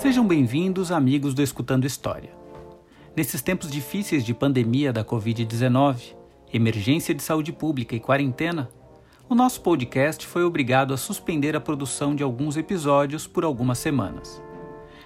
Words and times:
Sejam 0.00 0.24
bem-vindos, 0.24 0.92
amigos 0.92 1.34
do 1.34 1.42
Escutando 1.42 1.84
História. 1.84 2.30
Nesses 3.16 3.42
tempos 3.42 3.68
difíceis 3.68 4.24
de 4.24 4.32
pandemia 4.32 4.92
da 4.92 5.04
Covid-19, 5.04 6.14
emergência 6.52 7.12
de 7.12 7.20
saúde 7.20 7.52
pública 7.52 7.96
e 7.96 8.00
quarentena, 8.00 8.70
o 9.28 9.34
nosso 9.34 9.60
podcast 9.60 10.24
foi 10.24 10.44
obrigado 10.44 10.94
a 10.94 10.96
suspender 10.96 11.56
a 11.56 11.60
produção 11.60 12.14
de 12.14 12.22
alguns 12.22 12.56
episódios 12.56 13.26
por 13.26 13.42
algumas 13.42 13.78
semanas. 13.78 14.40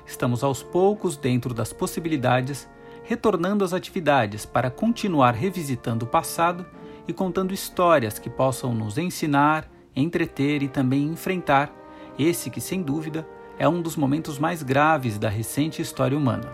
Estamos 0.05 0.45
aos 0.45 0.63
poucos, 0.63 1.17
dentro 1.17 1.55
das 1.55 1.73
possibilidades, 1.73 2.69
retornando 3.03 3.65
às 3.65 3.73
atividades 3.73 4.45
para 4.45 4.71
continuar 4.71 5.33
revisitando 5.33 6.05
o 6.05 6.09
passado 6.09 6.67
e 7.09 7.15
contando 7.15 7.55
histórias 7.55 8.19
que 8.19 8.29
possam 8.29 8.75
nos 8.75 8.99
ensinar, 8.99 9.67
entreter 9.97 10.63
e 10.63 10.69
também 10.69 11.05
enfrentar 11.05 11.75
esse 12.19 12.51
que, 12.51 12.61
sem 12.61 12.83
dúvida, 12.83 13.27
é 13.59 13.69
um 13.69 13.81
dos 13.81 13.97
momentos 13.97 14.39
mais 14.39 14.63
graves 14.63 15.19
da 15.19 15.29
recente 15.29 15.83
história 15.83 16.17
humana. 16.17 16.53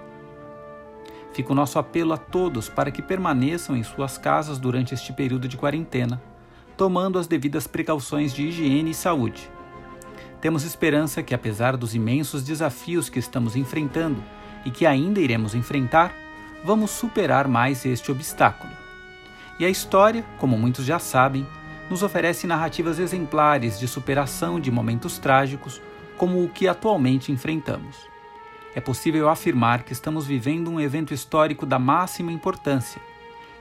Fica 1.33 1.53
o 1.53 1.55
nosso 1.55 1.79
apelo 1.79 2.13
a 2.13 2.17
todos 2.17 2.69
para 2.69 2.91
que 2.91 3.01
permaneçam 3.01 3.77
em 3.77 3.83
suas 3.83 4.19
casas 4.19 4.59
durante 4.59 4.95
este 4.95 5.13
período 5.13 5.47
de 5.47 5.57
quarentena, 5.57 6.21
tomando 6.77 7.19
as 7.19 7.27
devidas 7.27 7.67
precauções 7.67 8.33
de 8.35 8.47
higiene 8.49 8.91
e 8.91 8.95
saúde. 8.95 9.49
Temos 10.41 10.65
esperança 10.65 11.23
que, 11.23 11.35
apesar 11.35 11.77
dos 11.77 11.95
imensos 11.95 12.43
desafios 12.43 13.09
que 13.09 13.19
estamos 13.19 13.57
enfrentando 13.57 14.23
e 14.65 14.71
que 14.71 14.87
ainda 14.87 15.21
iremos 15.21 15.55
enfrentar, 15.55 16.13
vamos 16.65 16.91
superar 16.91 17.49
mais 17.49 17.85
este 17.85 18.11
obstáculo. 18.11 18.73
E 19.59 19.65
a 19.65 19.69
história, 19.71 20.25
como 20.39 20.57
muitos 20.57 20.85
já 20.85 20.99
sabem, 20.99 21.47
nos 21.91 22.03
oferece 22.03 22.47
narrativas 22.47 22.99
exemplares 22.99 23.79
de 23.79 23.89
superação 23.89 24.61
de 24.61 24.71
momentos 24.71 25.19
trágicos 25.19 25.81
como 26.19 26.45
o 26.45 26.49
que 26.49 26.69
atualmente 26.69 27.33
enfrentamos. 27.33 27.97
É 28.75 28.81
possível 28.81 29.29
afirmar 29.31 29.85
que 29.85 29.93
estamos 29.93 30.27
vivendo 30.27 30.71
um 30.71 30.81
evento 30.81 31.15
histórico 31.15 31.65
da 31.65 31.79
máxima 31.79 32.31
importância, 32.31 33.01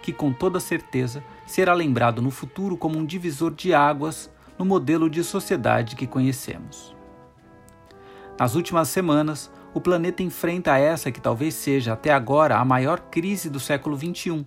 que 0.02 0.12
com 0.12 0.34
toda 0.34 0.60
certeza 0.60 1.24
será 1.46 1.74
lembrado 1.74 2.22
no 2.22 2.32
futuro 2.32 2.76
como 2.76 2.98
um 2.98 3.06
divisor 3.06 3.54
de 3.54 3.74
águas 3.74 4.30
no 4.58 4.66
modelo 4.66 5.10
de 5.10 5.24
sociedade 5.24 5.96
que 5.96 6.06
conhecemos. 6.06 6.96
Nas 8.40 8.56
últimas 8.56 8.90
semanas, 8.90 9.52
o 9.74 9.80
planeta 9.80 10.24
enfrenta 10.24 10.78
essa 10.78 11.12
que 11.12 11.22
talvez 11.22 11.54
seja 11.54 11.94
até 11.94 12.12
agora 12.12 12.58
a 12.58 12.66
maior 12.66 13.00
crise 13.00 13.50
do 13.50 13.60
século 13.60 13.98
XXI 13.98 14.46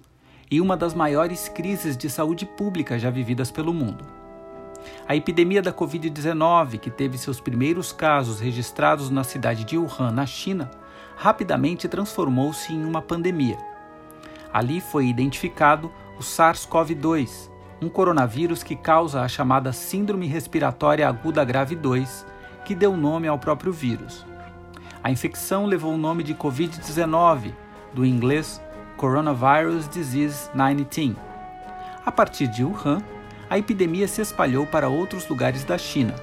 e 0.50 0.60
uma 0.60 0.76
das 0.76 0.94
maiores 0.94 1.48
crises 1.48 1.96
de 1.96 2.10
saúde 2.10 2.44
pública 2.44 2.98
já 2.98 3.10
vividas 3.10 3.50
pelo 3.50 3.72
mundo. 3.72 4.19
A 5.08 5.16
epidemia 5.16 5.60
da 5.60 5.72
Covid-19, 5.72 6.78
que 6.78 6.90
teve 6.90 7.18
seus 7.18 7.40
primeiros 7.40 7.92
casos 7.92 8.40
registrados 8.40 9.10
na 9.10 9.24
cidade 9.24 9.64
de 9.64 9.76
Wuhan, 9.76 10.10
na 10.10 10.26
China, 10.26 10.70
rapidamente 11.16 11.88
transformou-se 11.88 12.72
em 12.72 12.84
uma 12.84 13.02
pandemia. 13.02 13.58
Ali 14.52 14.80
foi 14.80 15.06
identificado 15.06 15.92
o 16.18 16.22
SARS-CoV-2, 16.22 17.50
um 17.82 17.88
coronavírus 17.88 18.62
que 18.62 18.76
causa 18.76 19.22
a 19.22 19.28
chamada 19.28 19.72
Síndrome 19.72 20.26
Respiratória 20.26 21.08
Aguda 21.08 21.44
Grave 21.44 21.74
2, 21.76 22.26
que 22.64 22.74
deu 22.74 22.96
nome 22.96 23.26
ao 23.26 23.38
próprio 23.38 23.72
vírus. 23.72 24.24
A 25.02 25.10
infecção 25.10 25.66
levou 25.66 25.94
o 25.94 25.98
nome 25.98 26.22
de 26.22 26.34
Covid-19, 26.34 27.52
do 27.94 28.04
inglês 28.04 28.60
Coronavirus 28.96 29.88
Disease 29.88 30.50
19. 30.52 31.16
A 32.04 32.12
partir 32.12 32.48
de 32.48 32.62
Wuhan, 32.64 33.02
a 33.50 33.58
epidemia 33.58 34.06
se 34.06 34.22
espalhou 34.22 34.64
para 34.64 34.88
outros 34.88 35.26
lugares 35.28 35.64
da 35.64 35.76
China 35.76 36.14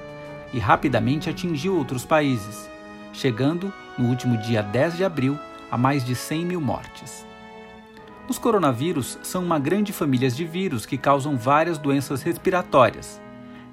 e 0.50 0.58
rapidamente 0.58 1.28
atingiu 1.28 1.76
outros 1.76 2.06
países, 2.06 2.70
chegando, 3.12 3.70
no 3.98 4.08
último 4.08 4.38
dia 4.38 4.62
10 4.62 4.96
de 4.96 5.04
abril, 5.04 5.38
a 5.70 5.76
mais 5.76 6.02
de 6.02 6.14
100 6.14 6.46
mil 6.46 6.60
mortes. 6.60 7.26
Os 8.26 8.38
coronavírus 8.38 9.18
são 9.22 9.44
uma 9.44 9.58
grande 9.58 9.92
família 9.92 10.30
de 10.30 10.46
vírus 10.46 10.86
que 10.86 10.96
causam 10.96 11.36
várias 11.36 11.76
doenças 11.76 12.22
respiratórias, 12.22 13.20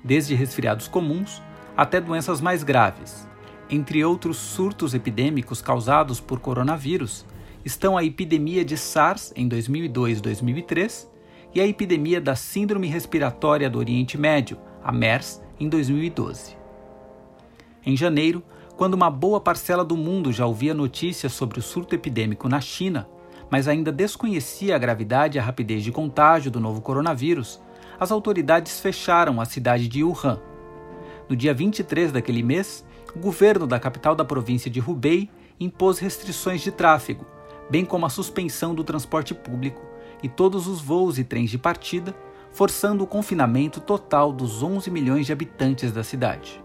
desde 0.04 0.36
resfriados 0.36 0.90
comuns 0.90 1.42
até 1.78 2.02
doenças 2.02 2.42
mais 2.42 2.62
graves. 2.62 3.26
Entre 3.70 4.04
outros 4.04 4.36
surtos 4.36 4.94
epidêmicos 4.94 5.62
causados 5.62 6.20
por 6.20 6.42
coronavírus, 6.42 7.26
estão 7.64 7.98
a 7.98 8.04
epidemia 8.04 8.66
de 8.66 8.78
SARS 8.78 9.32
em 9.34 9.48
2002-2003 9.48 11.15
e 11.56 11.62
a 11.62 11.66
epidemia 11.66 12.20
da 12.20 12.36
Síndrome 12.36 12.86
Respiratória 12.86 13.70
do 13.70 13.80
Oriente 13.80 14.18
Médio, 14.18 14.58
a 14.84 14.92
MERS, 14.92 15.42
em 15.58 15.70
2012. 15.70 16.58
Em 17.86 17.96
janeiro, 17.96 18.44
quando 18.76 18.96
uma 18.96 19.10
boa 19.10 19.40
parcela 19.40 19.86
do 19.86 19.96
mundo 19.96 20.34
já 20.34 20.46
ouvia 20.46 20.74
notícias 20.74 21.32
sobre 21.32 21.58
o 21.58 21.62
surto 21.62 21.96
epidêmico 21.96 22.50
na 22.50 22.60
China, 22.60 23.08
mas 23.50 23.70
ainda 23.70 23.90
desconhecia 23.90 24.76
a 24.76 24.78
gravidade 24.78 25.38
e 25.38 25.40
a 25.40 25.44
rapidez 25.44 25.82
de 25.82 25.94
contágio 25.94 26.52
do 26.52 26.60
novo 26.60 26.82
coronavírus, 26.82 27.62
as 27.98 28.12
autoridades 28.12 28.82
fecharam 28.82 29.40
a 29.40 29.46
cidade 29.46 29.88
de 29.88 30.04
Wuhan. 30.04 30.42
No 31.30 31.38
dia 31.38 31.54
23 31.54 32.12
daquele 32.12 32.44
mês, 32.44 32.86
o 33.16 33.20
governo 33.20 33.66
da 33.66 33.80
capital 33.80 34.14
da 34.14 34.26
província 34.26 34.70
de 34.70 34.82
Hubei 34.82 35.30
impôs 35.58 36.00
restrições 36.00 36.60
de 36.60 36.72
tráfego, 36.72 37.26
bem 37.70 37.86
como 37.86 38.06
a 38.06 38.10
suspensão 38.10 38.76
do 38.76 38.84
transporte 38.84 39.34
público 39.34 39.95
e 40.26 40.28
todos 40.28 40.68
os 40.68 40.82
voos 40.82 41.20
e 41.20 41.24
trens 41.24 41.52
de 41.52 41.58
partida, 41.60 42.16
forçando 42.52 43.04
o 43.04 43.08
confinamento 43.08 43.80
total 43.80 44.34
dos 44.34 44.64
11 44.64 44.90
milhões 44.90 45.28
de 45.28 45.32
habitantes 45.32 45.92
da 45.92 46.04
cidade. 46.04 46.60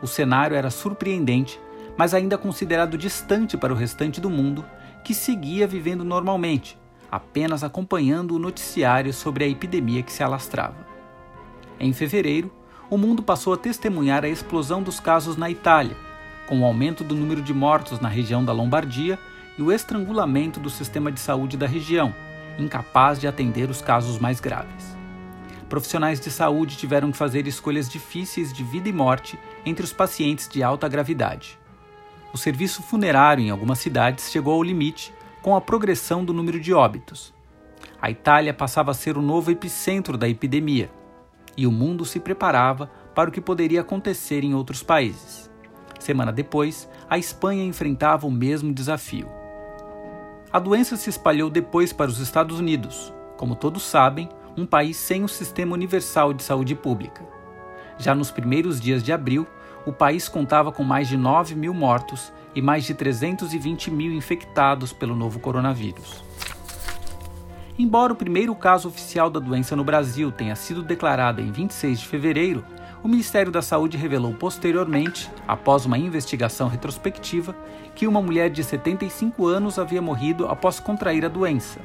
O 0.00 0.06
cenário 0.06 0.56
era 0.56 0.70
surpreendente, 0.70 1.58
mas 1.96 2.14
ainda 2.14 2.38
considerado 2.38 2.96
distante 2.96 3.56
para 3.56 3.72
o 3.72 3.76
restante 3.76 4.20
do 4.20 4.30
mundo, 4.30 4.64
que 5.02 5.12
seguia 5.12 5.66
vivendo 5.66 6.04
normalmente, 6.04 6.78
apenas 7.10 7.64
acompanhando 7.64 8.36
o 8.36 8.38
noticiário 8.38 9.12
sobre 9.12 9.42
a 9.42 9.48
epidemia 9.48 10.04
que 10.04 10.12
se 10.12 10.22
alastrava. 10.22 10.86
Em 11.80 11.92
fevereiro, 11.92 12.48
o 12.88 12.96
mundo 12.96 13.24
passou 13.24 13.52
a 13.54 13.56
testemunhar 13.56 14.24
a 14.24 14.28
explosão 14.28 14.84
dos 14.84 15.00
casos 15.00 15.36
na 15.36 15.50
Itália, 15.50 15.96
com 16.46 16.60
o 16.60 16.64
aumento 16.64 17.02
do 17.02 17.16
número 17.16 17.42
de 17.42 17.52
mortos 17.52 17.98
na 17.98 18.08
região 18.08 18.44
da 18.44 18.52
Lombardia 18.52 19.18
e 19.58 19.62
o 19.62 19.72
estrangulamento 19.72 20.60
do 20.60 20.70
sistema 20.70 21.10
de 21.10 21.18
saúde 21.18 21.56
da 21.56 21.66
região, 21.66 22.14
incapaz 22.58 23.20
de 23.20 23.26
atender 23.26 23.70
os 23.70 23.80
casos 23.80 24.18
mais 24.18 24.40
graves. 24.40 24.96
Profissionais 25.68 26.20
de 26.20 26.30
saúde 26.30 26.76
tiveram 26.76 27.10
que 27.10 27.16
fazer 27.16 27.46
escolhas 27.46 27.88
difíceis 27.88 28.52
de 28.52 28.62
vida 28.62 28.88
e 28.88 28.92
morte 28.92 29.38
entre 29.64 29.84
os 29.84 29.92
pacientes 29.92 30.48
de 30.48 30.62
alta 30.62 30.86
gravidade. 30.86 31.58
O 32.32 32.38
serviço 32.38 32.82
funerário 32.82 33.42
em 33.42 33.50
algumas 33.50 33.78
cidades 33.78 34.30
chegou 34.30 34.54
ao 34.54 34.62
limite 34.62 35.12
com 35.40 35.56
a 35.56 35.60
progressão 35.60 36.24
do 36.24 36.32
número 36.32 36.60
de 36.60 36.72
óbitos. 36.72 37.32
A 38.00 38.10
Itália 38.10 38.52
passava 38.52 38.90
a 38.90 38.94
ser 38.94 39.16
o 39.16 39.22
novo 39.22 39.50
epicentro 39.50 40.18
da 40.18 40.28
epidemia 40.28 40.90
e 41.56 41.66
o 41.66 41.72
mundo 41.72 42.04
se 42.04 42.20
preparava 42.20 42.90
para 43.14 43.28
o 43.28 43.32
que 43.32 43.40
poderia 43.40 43.80
acontecer 43.80 44.44
em 44.44 44.54
outros 44.54 44.82
países. 44.82 45.50
Semana 45.98 46.32
depois, 46.32 46.88
a 47.08 47.16
Espanha 47.16 47.64
enfrentava 47.64 48.26
o 48.26 48.30
mesmo 48.30 48.72
desafio. 48.72 49.28
A 50.52 50.58
doença 50.58 50.98
se 50.98 51.08
espalhou 51.08 51.48
depois 51.48 51.94
para 51.94 52.10
os 52.10 52.18
Estados 52.18 52.60
Unidos, 52.60 53.10
como 53.38 53.56
todos 53.56 53.84
sabem, 53.84 54.28
um 54.54 54.66
país 54.66 54.98
sem 54.98 55.24
um 55.24 55.28
sistema 55.28 55.72
universal 55.72 56.34
de 56.34 56.42
saúde 56.42 56.74
pública. 56.74 57.24
Já 57.96 58.14
nos 58.14 58.30
primeiros 58.30 58.78
dias 58.78 59.02
de 59.02 59.14
abril, 59.14 59.46
o 59.86 59.92
país 59.94 60.28
contava 60.28 60.70
com 60.70 60.84
mais 60.84 61.08
de 61.08 61.16
9 61.16 61.54
mil 61.54 61.72
mortos 61.72 62.30
e 62.54 62.60
mais 62.60 62.84
de 62.84 62.92
320 62.92 63.90
mil 63.90 64.12
infectados 64.12 64.92
pelo 64.92 65.16
novo 65.16 65.40
coronavírus. 65.40 66.22
Embora 67.78 68.12
o 68.12 68.16
primeiro 68.16 68.54
caso 68.54 68.88
oficial 68.88 69.30
da 69.30 69.40
doença 69.40 69.74
no 69.74 69.82
Brasil 69.82 70.30
tenha 70.30 70.54
sido 70.54 70.82
declarado 70.82 71.40
em 71.40 71.50
26 71.50 72.00
de 72.00 72.06
fevereiro, 72.06 72.62
o 73.02 73.08
Ministério 73.08 73.50
da 73.50 73.60
Saúde 73.60 73.96
revelou 73.96 74.32
posteriormente, 74.32 75.28
após 75.46 75.84
uma 75.84 75.98
investigação 75.98 76.68
retrospectiva, 76.68 77.54
que 77.94 78.06
uma 78.06 78.22
mulher 78.22 78.48
de 78.48 78.62
75 78.62 79.46
anos 79.46 79.78
havia 79.78 80.00
morrido 80.00 80.46
após 80.46 80.78
contrair 80.78 81.24
a 81.24 81.28
doença. 81.28 81.80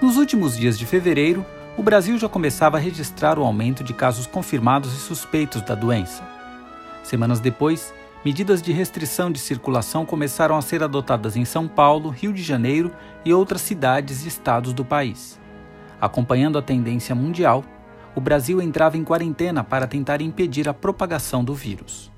Nos 0.00 0.16
últimos 0.16 0.56
dias 0.56 0.78
de 0.78 0.86
fevereiro, 0.86 1.44
o 1.76 1.82
Brasil 1.82 2.16
já 2.18 2.28
começava 2.28 2.76
a 2.76 2.80
registrar 2.80 3.38
o 3.38 3.44
aumento 3.44 3.82
de 3.82 3.92
casos 3.92 4.26
confirmados 4.26 4.94
e 4.94 4.96
suspeitos 4.96 5.62
da 5.62 5.74
doença. 5.74 6.22
Semanas 7.02 7.40
depois, 7.40 7.92
medidas 8.24 8.62
de 8.62 8.72
restrição 8.72 9.30
de 9.30 9.40
circulação 9.40 10.06
começaram 10.06 10.56
a 10.56 10.62
ser 10.62 10.82
adotadas 10.82 11.36
em 11.36 11.44
São 11.44 11.66
Paulo, 11.66 12.10
Rio 12.10 12.32
de 12.32 12.42
Janeiro 12.42 12.92
e 13.24 13.32
outras 13.34 13.60
cidades 13.60 14.24
e 14.24 14.28
estados 14.28 14.72
do 14.72 14.84
país. 14.84 15.40
Acompanhando 16.00 16.58
a 16.58 16.62
tendência 16.62 17.14
mundial, 17.14 17.64
o 18.14 18.20
Brasil 18.20 18.60
entrava 18.60 18.96
em 18.96 19.04
quarentena 19.04 19.62
para 19.62 19.86
tentar 19.86 20.20
impedir 20.20 20.68
a 20.68 20.74
propagação 20.74 21.44
do 21.44 21.54
vírus. 21.54 22.10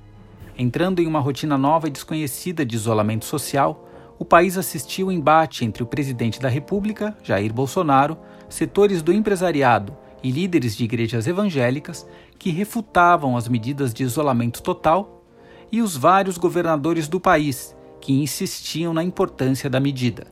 Entrando 0.57 1.01
em 1.01 1.07
uma 1.07 1.21
rotina 1.21 1.59
nova 1.59 1.89
e 1.89 1.91
desconhecida 1.91 2.65
de 2.65 2.77
isolamento 2.77 3.25
social, 3.25 3.89
o 4.19 4.25
país 4.25 4.57
assistiu 4.57 5.07
ao 5.07 5.13
embate 5.13 5.65
entre 5.65 5.83
o 5.83 5.87
presidente 5.87 6.41
da 6.41 6.49
República, 6.49 7.17
Jair 7.23 7.53
Bolsonaro, 7.53 8.17
setores 8.49 9.03
do 9.03 9.13
empresariado 9.13 9.97
e 10.23 10.31
líderes 10.31 10.77
de 10.77 10.85
igrejas 10.85 11.27
evangélicas 11.27 12.07
que 12.39 12.51
refutavam 12.51 13.37
as 13.37 13.49
medidas 13.49 13.93
de 13.93 14.05
isolamento 14.05 14.63
total 14.63 15.25
e 15.71 15.83
os 15.83 15.97
vários 15.97 16.39
governadores 16.39 17.09
do 17.09 17.19
país 17.19 17.75
que 18.01 18.13
insistiam 18.13 18.93
na 18.93 19.03
importância 19.03 19.69
da 19.69 19.81
medida. 19.81 20.27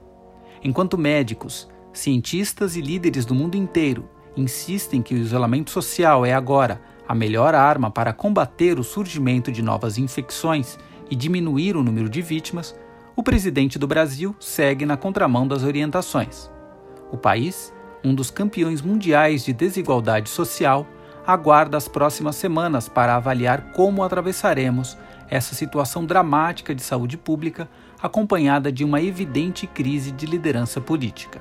Enquanto 0.63 0.99
médicos, 0.99 1.69
cientistas 1.93 2.77
e 2.77 2.81
líderes 2.81 3.25
do 3.25 3.35
mundo 3.35 3.57
inteiro 3.57 4.09
insistem 4.37 5.03
que 5.03 5.15
o 5.15 5.19
isolamento 5.19 5.71
social 5.71 6.25
é 6.25 6.33
agora 6.33 6.81
a 7.11 7.15
melhor 7.15 7.55
arma 7.55 7.91
para 7.91 8.13
combater 8.13 8.79
o 8.79 8.85
surgimento 8.85 9.51
de 9.51 9.63
novas 9.63 9.99
infecções 9.99 10.79
e 11.11 11.17
diminuir 11.17 11.77
o 11.77 11.83
número 11.83 12.09
de 12.09 12.23
vítimas, 12.23 12.75
o 13.17 13.23
presidente 13.23 13.79
do 13.79 13.87
Brasil 13.87 14.35
segue 14.39 14.87
na 14.87 14.97
contramão 14.97 15.47
das 15.47 15.65
orientações. 15.65 16.49
O 17.11 17.17
país, 17.17 17.75
um 18.05 18.15
dos 18.15 18.31
campeões 18.31 18.81
mundiais 18.81 19.45
de 19.45 19.53
desigualdade 19.53 20.31
social, 20.31 20.87
aguarda 21.27 21.77
as 21.77 21.89
próximas 21.89 22.37
semanas 22.37 22.89
para 22.89 23.17
avaliar 23.17 23.73
como 23.73 24.05
atravessaremos 24.05 24.97
essa 25.29 25.55
situação 25.55 26.05
dramática 26.05 26.75
de 26.75 26.83
saúde 26.83 27.17
pública, 27.17 27.69
acompanhada 28.01 28.71
de 28.71 28.85
uma 28.85 29.03
evidente 29.03 29.67
crise 29.67 30.11
de 30.13 30.27
liderança 30.27 30.81
política. 30.81 31.41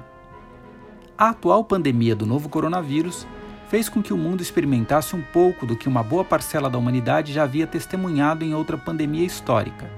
A 1.19 1.31
atual 1.31 1.65
pandemia 1.65 2.15
do 2.15 2.25
novo 2.25 2.47
coronavírus 2.47 3.27
fez 3.67 3.89
com 3.89 4.01
que 4.01 4.13
o 4.13 4.17
mundo 4.17 4.41
experimentasse 4.41 5.17
um 5.17 5.21
pouco 5.21 5.65
do 5.65 5.75
que 5.75 5.89
uma 5.89 6.01
boa 6.01 6.23
parcela 6.23 6.69
da 6.69 6.77
humanidade 6.77 7.33
já 7.33 7.43
havia 7.43 7.67
testemunhado 7.67 8.45
em 8.45 8.55
outra 8.55 8.77
pandemia 8.77 9.25
histórica, 9.25 9.91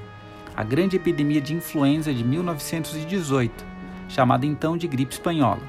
a 0.58 0.64
grande 0.64 0.96
epidemia 0.96 1.40
de 1.40 1.54
influenza 1.54 2.12
de 2.12 2.24
1918, 2.24 3.64
chamada 4.10 4.48
então 4.48 4.76
de 4.76 4.88
gripe 4.88 5.14
espanhola. 5.14 5.62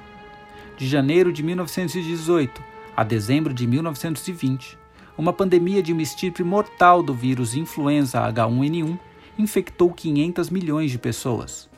De 0.79 0.89
janeiro 0.89 1.31
de 1.31 1.43
1918 1.43 2.63
a 2.97 3.05
dezembro 3.05 3.53
de 3.53 3.67
1920, 3.67 4.79
uma 5.19 5.35
pandemia 5.35 5.83
de 5.83 5.93
uma 5.93 6.01
estirpe 6.01 6.43
mortal 6.43 7.03
do 7.03 7.13
vírus 7.13 7.55
influenza 7.55 8.27
H1N1 8.33 8.99
infectou 9.39 9.93
500 9.93 10.49
milhões 10.49 10.91
de 10.91 10.99
pessoas. 10.99 11.69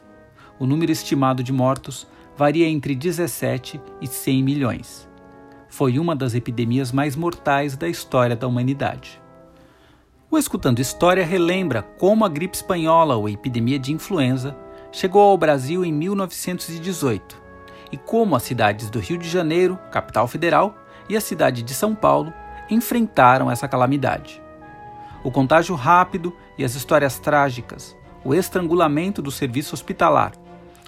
O 0.61 0.65
número 0.65 0.93
estimado 0.93 1.43
de 1.43 1.53
mortos 1.53 2.07
varia 2.37 2.67
entre 2.67 2.95
17 2.95 3.81
e 4.01 4.07
100 4.07 4.43
milhões. 4.43 5.09
Foi 5.69 5.99
uma 5.99 6.15
das 6.15 6.35
epidemias 6.35 6.93
mais 6.93 7.17
mortais 7.17 7.77
da 7.77 7.89
história 7.89 8.37
da 8.37 8.47
humanidade. 8.47 9.21
O 10.31 10.39
Escutando 10.39 10.81
História 10.81 11.25
relembra 11.25 11.83
como 11.83 12.25
a 12.25 12.29
gripe 12.29 12.57
espanhola 12.57 13.17
ou 13.17 13.29
epidemia 13.29 13.79
de 13.79 13.93
influenza 13.93 14.57
chegou 14.91 15.23
ao 15.23 15.39
Brasil 15.39 15.85
em 15.85 15.93
1918 15.93 17.43
e 17.93 17.97
como 17.97 18.35
as 18.35 18.43
cidades 18.43 18.91
do 18.91 18.99
Rio 18.99 19.17
de 19.17 19.29
Janeiro, 19.29 19.79
capital 19.93 20.27
federal, 20.27 20.77
e 21.09 21.17
a 21.17 21.21
cidade 21.21 21.63
de 21.63 21.73
São 21.75 21.95
Paulo 21.95 22.33
enfrentaram 22.69 23.51
essa 23.51 23.69
calamidade. 23.69 24.43
O 25.23 25.31
contágio 25.31 25.77
rápido 25.77 26.35
e 26.59 26.65
as 26.65 26.75
histórias 26.75 27.19
trágicas, 27.19 27.97
o 28.25 28.35
estrangulamento 28.35 29.23
do 29.23 29.31
serviço 29.31 29.75
hospitalar, 29.75 30.33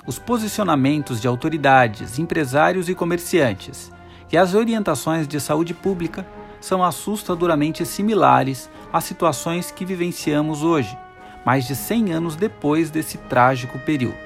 os 0.06 0.18
posicionamentos 0.18 1.20
de 1.20 1.26
autoridades, 1.26 2.18
empresários 2.18 2.88
e 2.88 2.94
comerciantes 2.94 3.92
e 4.30 4.36
as 4.36 4.54
orientações 4.54 5.26
de 5.26 5.40
saúde 5.40 5.74
pública 5.74 6.26
são 6.60 6.82
assustadoramente 6.82 7.84
similares 7.84 8.70
às 8.92 9.04
situações 9.04 9.70
que 9.70 9.84
vivenciamos 9.84 10.62
hoje, 10.62 10.96
mais 11.44 11.66
de 11.66 11.74
100 11.74 12.12
anos 12.12 12.36
depois 12.36 12.90
desse 12.90 13.18
trágico 13.18 13.78
período. 13.80 14.16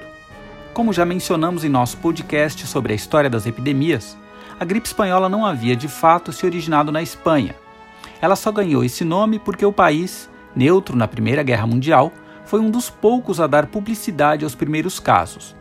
Como 0.73 0.93
já 0.93 1.05
mencionamos 1.05 1.63
em 1.63 1.69
nosso 1.69 1.97
podcast 1.97 2.65
sobre 2.65 2.93
a 2.93 2.95
história 2.95 3.29
das 3.29 3.45
epidemias, 3.45 4.17
a 4.59 4.65
gripe 4.65 4.87
espanhola 4.87 5.27
não 5.27 5.45
havia 5.45 5.75
de 5.75 5.87
fato 5.87 6.31
se 6.31 6.45
originado 6.45 6.91
na 6.91 7.01
Espanha. 7.01 7.55
Ela 8.21 8.35
só 8.35 8.51
ganhou 8.51 8.83
esse 8.83 9.03
nome 9.03 9.39
porque 9.39 9.65
o 9.65 9.73
país, 9.73 10.29
neutro 10.55 10.95
na 10.95 11.07
Primeira 11.07 11.43
Guerra 11.43 11.67
Mundial, 11.67 12.11
foi 12.45 12.59
um 12.59 12.69
dos 12.69 12.89
poucos 12.89 13.39
a 13.39 13.47
dar 13.47 13.67
publicidade 13.67 14.43
aos 14.43 14.55
primeiros 14.55 14.99
casos, 14.99 15.55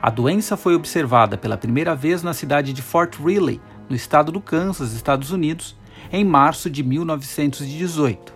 a 0.00 0.10
doença 0.10 0.56
foi 0.56 0.74
observada 0.74 1.36
pela 1.38 1.56
primeira 1.56 1.94
vez 1.94 2.22
na 2.22 2.34
cidade 2.34 2.72
de 2.72 2.82
Fort 2.82 3.16
Riley, 3.18 3.60
no 3.88 3.96
estado 3.96 4.30
do 4.30 4.40
Kansas, 4.40 4.92
Estados 4.92 5.30
Unidos, 5.30 5.76
em 6.12 6.24
março 6.24 6.68
de 6.68 6.82
1918. 6.82 8.34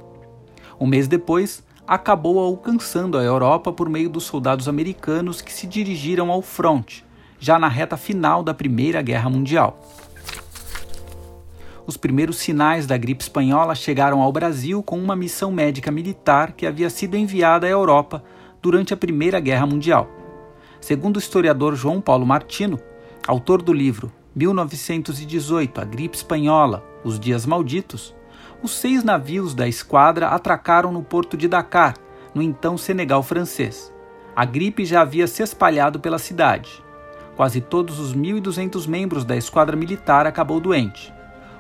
Um 0.81 0.87
mês 0.87 1.07
depois, 1.07 1.63
acabou 1.87 2.39
alcançando 2.39 3.19
a 3.19 3.23
Europa 3.23 3.73
por 3.73 3.89
meio 3.89 4.09
dos 4.09 4.25
soldados 4.25 4.69
americanos 4.69 5.43
que 5.43 5.53
se 5.53 5.67
dirigiram 5.67 6.31
ao 6.31 6.41
fronte, 6.41 7.05
já 7.39 7.59
na 7.59 7.69
reta 7.69 7.97
final 7.97 8.43
da 8.43 8.55
Primeira 8.55 9.03
Guerra 9.03 9.29
Mundial. 9.29 9.79
Os 11.87 11.97
primeiros 11.97 12.37
sinais 12.39 12.87
da 12.87 12.97
gripe 12.97 13.23
espanhola 13.23 13.75
chegaram 13.75 14.23
ao 14.23 14.33
Brasil 14.33 14.83
com 14.83 14.97
uma 14.97 15.17
missão 15.17 15.51
médica 15.51 15.91
militar 15.91 16.53
que 16.53 16.65
havia 16.65 16.89
sido 16.89 17.17
enviada 17.17 17.67
à 17.67 17.71
Europa 17.71 18.23
durante 18.63 18.95
a 18.95 18.97
Primeira 18.97 19.41
Guerra 19.41 19.67
Mundial. 19.67 20.20
Segundo 20.81 21.17
o 21.17 21.19
historiador 21.19 21.77
João 21.77 22.01
Paulo 22.01 22.27
Martino, 22.27 22.81
autor 23.27 23.61
do 23.61 23.73
livro 23.73 24.11
1918 24.35 25.81
A 25.81 25.85
Gripe 25.85 26.17
Espanhola, 26.17 26.83
Os 27.05 27.21
Dias 27.21 27.45
Malditos, 27.45 28.15
os 28.63 28.73
seis 28.73 29.05
navios 29.05 29.55
da 29.55 29.69
esquadra 29.69 30.29
atracaram 30.29 30.91
no 30.91 31.03
porto 31.03 31.37
de 31.37 31.49
Dakar, 31.49 31.95
no 32.35 32.43
então 32.43 32.79
Senegal 32.79 33.23
francês. 33.23 33.93
A 34.35 34.45
gripe 34.45 34.85
já 34.85 35.03
havia 35.03 35.27
se 35.27 35.43
espalhado 35.43 36.01
pela 36.01 36.19
cidade. 36.19 36.83
Quase 37.37 37.61
todos 37.61 37.99
os 37.99 38.15
1.200 38.15 38.87
membros 38.87 39.25
da 39.25 39.37
esquadra 39.37 39.77
militar 39.77 40.27
acabou 40.27 40.61
doente. 40.61 41.13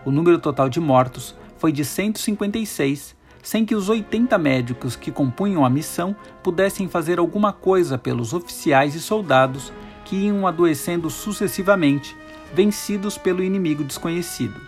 O 0.04 0.10
número 0.10 0.38
total 0.38 0.68
de 0.68 0.80
mortos 0.80 1.34
foi 1.58 1.72
de 1.72 1.84
156 1.84 3.16
sem 3.42 3.64
que 3.64 3.74
os 3.74 3.88
80 3.88 4.36
médicos 4.38 4.96
que 4.96 5.10
compunham 5.10 5.64
a 5.64 5.70
missão 5.70 6.14
pudessem 6.42 6.88
fazer 6.88 7.18
alguma 7.18 7.52
coisa 7.52 7.96
pelos 7.96 8.32
oficiais 8.32 8.94
e 8.94 9.00
soldados 9.00 9.72
que 10.04 10.16
iam 10.16 10.46
adoecendo 10.46 11.08
sucessivamente, 11.08 12.16
vencidos 12.52 13.16
pelo 13.16 13.42
inimigo 13.42 13.84
desconhecido. 13.84 14.60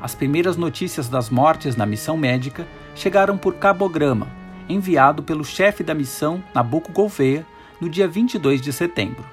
As 0.00 0.14
primeiras 0.14 0.56
notícias 0.56 1.08
das 1.08 1.28
mortes 1.28 1.74
na 1.74 1.84
missão 1.84 2.16
médica 2.16 2.66
chegaram 2.94 3.36
por 3.36 3.54
cabograma, 3.54 4.28
enviado 4.68 5.22
pelo 5.22 5.44
chefe 5.44 5.82
da 5.82 5.94
missão, 5.94 6.42
Nabucco 6.54 6.92
Gouveia, 6.92 7.44
no 7.80 7.88
dia 7.88 8.06
22 8.06 8.60
de 8.60 8.72
setembro. 8.72 9.24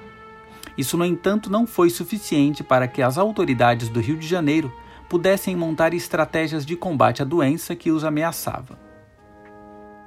Isso, 0.76 0.96
no 0.96 1.04
entanto, 1.04 1.50
não 1.50 1.66
foi 1.66 1.88
suficiente 1.88 2.62
para 2.62 2.86
que 2.86 3.00
as 3.00 3.16
autoridades 3.16 3.88
do 3.88 4.00
Rio 4.00 4.16
de 4.16 4.26
Janeiro 4.26 4.72
pudessem 5.08 5.54
montar 5.54 5.94
estratégias 5.94 6.64
de 6.66 6.76
combate 6.76 7.22
à 7.22 7.24
doença 7.24 7.74
que 7.76 7.90
os 7.90 8.04
ameaçava. 8.04 8.78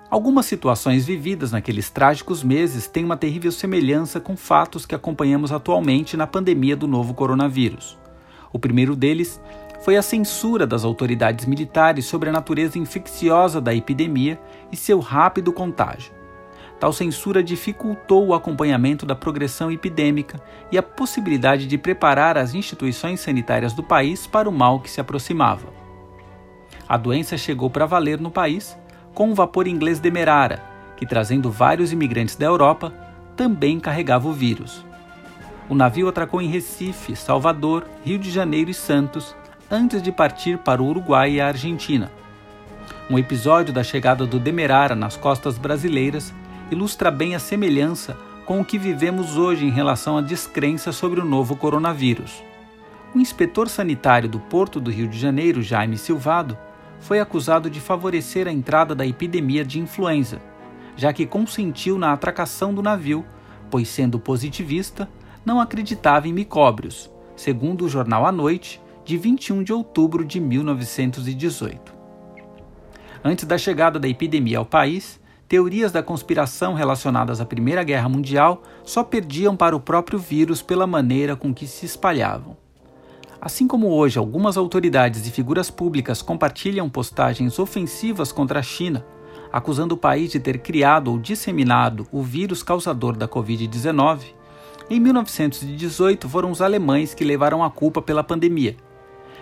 Algumas 0.09 0.47
situações 0.47 1.05
vividas 1.05 1.51
naqueles 1.51 1.89
trágicos 1.89 2.43
meses 2.43 2.87
têm 2.87 3.05
uma 3.05 3.15
terrível 3.15 3.51
semelhança 3.51 4.19
com 4.19 4.35
fatos 4.35 4.85
que 4.85 4.95
acompanhamos 4.95 5.51
atualmente 5.51 6.17
na 6.17 6.25
pandemia 6.25 6.75
do 6.75 6.87
novo 6.87 7.13
coronavírus. 7.13 7.97
O 8.51 8.57
primeiro 8.57 8.95
deles 8.95 9.39
foi 9.81 9.95
a 9.97 10.01
censura 10.01 10.65
das 10.65 10.83
autoridades 10.83 11.45
militares 11.45 12.05
sobre 12.05 12.29
a 12.29 12.33
natureza 12.33 12.79
infecciosa 12.79 13.61
da 13.61 13.73
epidemia 13.73 14.39
e 14.71 14.75
seu 14.75 14.99
rápido 14.99 15.53
contágio. 15.53 16.18
Tal 16.79 16.93
censura 16.93 17.43
dificultou 17.43 18.27
o 18.27 18.33
acompanhamento 18.33 19.05
da 19.05 19.13
progressão 19.13 19.69
epidêmica 19.69 20.41
e 20.71 20.77
a 20.77 20.83
possibilidade 20.83 21.67
de 21.67 21.77
preparar 21.77 22.37
as 22.37 22.53
instituições 22.53 23.19
sanitárias 23.19 23.73
do 23.73 23.83
país 23.83 24.25
para 24.25 24.47
o 24.47 24.51
mal 24.51 24.79
que 24.79 24.89
se 24.89 25.01
aproximava. 25.01 25.67
A 26.87 26.95
doença 26.95 27.37
chegou 27.37 27.69
para 27.69 27.85
valer 27.85 28.19
no 28.19 28.31
país 28.31 28.77
com 29.13 29.29
o 29.29 29.35
vapor 29.35 29.67
inglês 29.67 29.99
Demerara, 29.99 30.63
que, 30.95 31.05
trazendo 31.05 31.51
vários 31.51 31.91
imigrantes 31.91 32.35
da 32.35 32.45
Europa, 32.45 32.93
também 33.35 33.79
carregava 33.79 34.27
o 34.27 34.33
vírus. 34.33 34.85
O 35.67 35.75
navio 35.75 36.07
atracou 36.07 36.41
em 36.41 36.47
Recife, 36.47 37.15
Salvador, 37.15 37.85
Rio 38.03 38.17
de 38.17 38.31
Janeiro 38.31 38.71
e 38.71 38.73
Santos 38.73 39.35
antes 39.69 40.01
de 40.01 40.11
partir 40.11 40.57
para 40.57 40.81
o 40.81 40.87
Uruguai 40.87 41.33
e 41.33 41.41
a 41.41 41.47
Argentina. 41.47 42.11
Um 43.09 43.19
episódio 43.19 43.73
da 43.73 43.83
chegada 43.83 44.25
do 44.25 44.39
Demerara 44.39 44.95
nas 44.95 45.15
costas 45.15 45.57
brasileiras 45.57 46.33
ilustra 46.71 47.09
bem 47.09 47.35
a 47.35 47.39
semelhança 47.39 48.17
com 48.45 48.61
o 48.61 48.65
que 48.65 48.77
vivemos 48.77 49.37
hoje 49.37 49.65
em 49.65 49.69
relação 49.69 50.17
à 50.17 50.21
descrença 50.21 50.91
sobre 50.91 51.19
o 51.19 51.25
novo 51.25 51.55
coronavírus. 51.55 52.43
O 53.13 53.19
inspetor 53.19 53.69
sanitário 53.69 54.29
do 54.29 54.39
Porto 54.39 54.79
do 54.79 54.91
Rio 54.91 55.07
de 55.07 55.17
Janeiro, 55.17 55.61
Jaime 55.61 55.97
Silvado, 55.97 56.57
foi 56.99 57.19
acusado 57.19 57.69
de 57.69 57.79
favorecer 57.79 58.47
a 58.47 58.51
entrada 58.51 58.93
da 58.93 59.05
epidemia 59.05 59.63
de 59.63 59.79
influenza, 59.79 60.41
já 60.95 61.13
que 61.13 61.25
consentiu 61.25 61.97
na 61.97 62.11
atracação 62.11 62.73
do 62.73 62.81
navio, 62.81 63.25
pois, 63.69 63.87
sendo 63.87 64.19
positivista, 64.19 65.09
não 65.45 65.59
acreditava 65.59 66.27
em 66.27 66.33
micóbrios, 66.33 67.09
segundo 67.35 67.85
o 67.85 67.89
jornal 67.89 68.25
A 68.25 68.31
Noite, 68.31 68.81
de 69.05 69.17
21 69.17 69.63
de 69.63 69.73
outubro 69.73 70.25
de 70.25 70.39
1918. 70.39 71.93
Antes 73.23 73.45
da 73.45 73.57
chegada 73.57 73.99
da 73.99 74.07
epidemia 74.07 74.59
ao 74.59 74.65
país, 74.65 75.19
teorias 75.49 75.91
da 75.91 76.03
conspiração 76.03 76.75
relacionadas 76.75 77.41
à 77.41 77.45
Primeira 77.45 77.83
Guerra 77.83 78.07
Mundial 78.07 78.61
só 78.83 79.03
perdiam 79.03 79.57
para 79.57 79.75
o 79.75 79.79
próprio 79.79 80.19
vírus 80.19 80.61
pela 80.61 80.85
maneira 80.85 81.35
com 81.35 81.51
que 81.51 81.65
se 81.65 81.87
espalhavam. 81.87 82.55
Assim 83.41 83.67
como 83.67 83.87
hoje 83.87 84.19
algumas 84.19 84.57
autoridades 84.57 85.25
e 85.25 85.31
figuras 85.31 85.71
públicas 85.71 86.21
compartilham 86.21 86.87
postagens 86.87 87.57
ofensivas 87.57 88.31
contra 88.31 88.59
a 88.59 88.61
China, 88.61 89.03
acusando 89.51 89.95
o 89.95 89.97
país 89.97 90.31
de 90.31 90.39
ter 90.39 90.59
criado 90.59 91.09
ou 91.09 91.17
disseminado 91.17 92.07
o 92.11 92.21
vírus 92.21 92.61
causador 92.61 93.17
da 93.17 93.27
Covid-19, 93.27 94.19
em 94.87 94.99
1918 94.99 96.29
foram 96.29 96.51
os 96.51 96.61
alemães 96.61 97.15
que 97.15 97.23
levaram 97.23 97.63
a 97.63 97.71
culpa 97.71 98.03
pela 98.03 98.23
pandemia. 98.23 98.77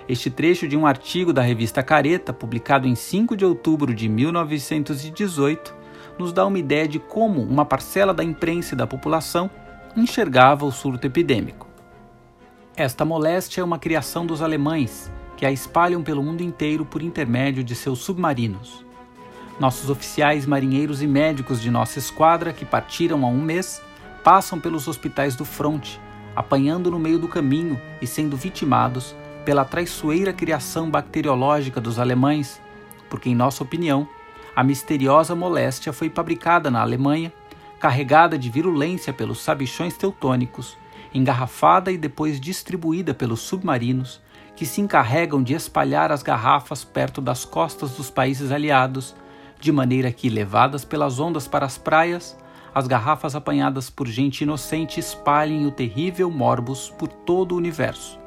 Este 0.08 0.30
trecho 0.30 0.70
de 0.70 0.78
um 0.78 0.88
artigo 0.88 1.34
da 1.34 1.42
revista 1.42 1.84
Careta, 1.84 2.32
publicado 2.32 2.88
em 2.88 2.96
5 2.96 3.36
de 3.36 3.44
outubro 3.44 3.94
de 3.94 4.08
1918, 4.08 5.76
nos 6.17 6.33
dá 6.33 6.45
uma 6.45 6.59
ideia 6.59 6.88
de 6.88 7.00
como 7.00 7.41
uma 7.41 7.65
parcela 7.65 8.13
da 8.13 8.24
imprensa 8.24 8.74
e 8.74 8.77
da 8.77 8.88
população 8.88 9.50
enxergava 9.95 10.65
o 10.65 10.71
surto 10.71 11.07
epidêmico. 11.07 11.67
Esta 12.75 13.03
moléstia 13.03 13.62
é 13.62 13.63
uma 13.63 13.79
criação 13.79 14.25
dos 14.25 14.41
alemães, 14.41 15.12
que 15.36 15.45
a 15.45 15.51
espalham 15.51 16.03
pelo 16.03 16.21
mundo 16.24 16.41
inteiro 16.41 16.86
por 16.86 17.01
intermédio 17.01 17.63
de 17.63 17.75
seus 17.75 18.00
submarinos. 18.00 18.86
Nossos 19.59 19.89
oficiais, 19.89 20.45
marinheiros 20.45 21.01
e 21.01 21.07
médicos 21.07 21.59
de 21.59 21.71
nossa 21.71 21.97
esquadra, 21.97 22.53
que 22.53 22.65
partiram 22.65 23.25
há 23.25 23.29
um 23.29 23.41
mês, 23.41 23.81
passam 24.24 24.59
pelos 24.59 24.88
hospitais 24.88 25.36
do 25.36 25.43
fronte, 25.43 26.00
apanhando 26.36 26.91
no 26.91 27.00
meio 27.00 27.17
do 27.17 27.27
caminho 27.27 27.81
e 28.00 28.05
sendo 28.05 28.38
vitimados 28.38 29.15
pela 29.43 29.65
traiçoeira 29.65 30.33
criação 30.33 30.91
bacteriológica 30.91 31.81
dos 31.81 31.97
alemães, 31.97 32.62
porque, 33.09 33.29
em 33.29 33.36
nossa 33.36 33.63
opinião, 33.63 34.07
a 34.58 34.64
misteriosa 34.64 35.36
moléstia 35.36 35.94
foi 35.94 36.10
fabricada 36.10 36.72
na 36.72 36.82
Alemanha, 36.82 37.32
carregada 37.80 38.40
de 38.40 38.50
virulência 38.50 39.14
pelos 39.14 39.40
sabichões 39.40 39.96
teutônicos, 39.96 40.76
engarrafada 41.14 41.92
e 41.92 41.98
depois 41.98 42.42
distribuída 42.42 43.14
pelos 43.14 43.42
submarinos, 43.42 44.20
que 44.56 44.66
se 44.66 44.82
encarregam 44.82 45.44
de 45.44 45.54
espalhar 45.54 46.12
as 46.12 46.24
garrafas 46.24 46.84
perto 46.84 47.22
das 47.22 47.46
costas 47.46 47.92
dos 47.92 48.10
países 48.10 48.52
aliados 48.52 49.16
de 49.60 49.72
maneira 49.72 50.12
que, 50.12 50.28
levadas 50.28 50.84
pelas 50.84 51.20
ondas 51.20 51.48
para 51.48 51.68
as 51.68 51.78
praias, 51.78 52.36
as 52.74 52.88
garrafas 52.88 53.36
apanhadas 53.36 53.92
por 53.92 54.08
gente 54.08 54.42
inocente 54.42 55.00
espalhem 55.00 55.68
o 55.68 55.72
terrível 55.72 56.32
morbus 56.32 56.90
por 56.90 57.10
todo 57.10 57.52
o 57.52 57.58
universo, 57.58 58.18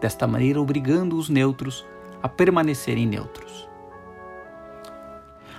desta 0.00 0.26
maneira 0.26 0.60
obrigando 0.60 1.16
os 1.16 1.28
neutros 1.28 1.86
a 2.20 2.28
permanecerem 2.28 3.06
neutros. 3.06 3.67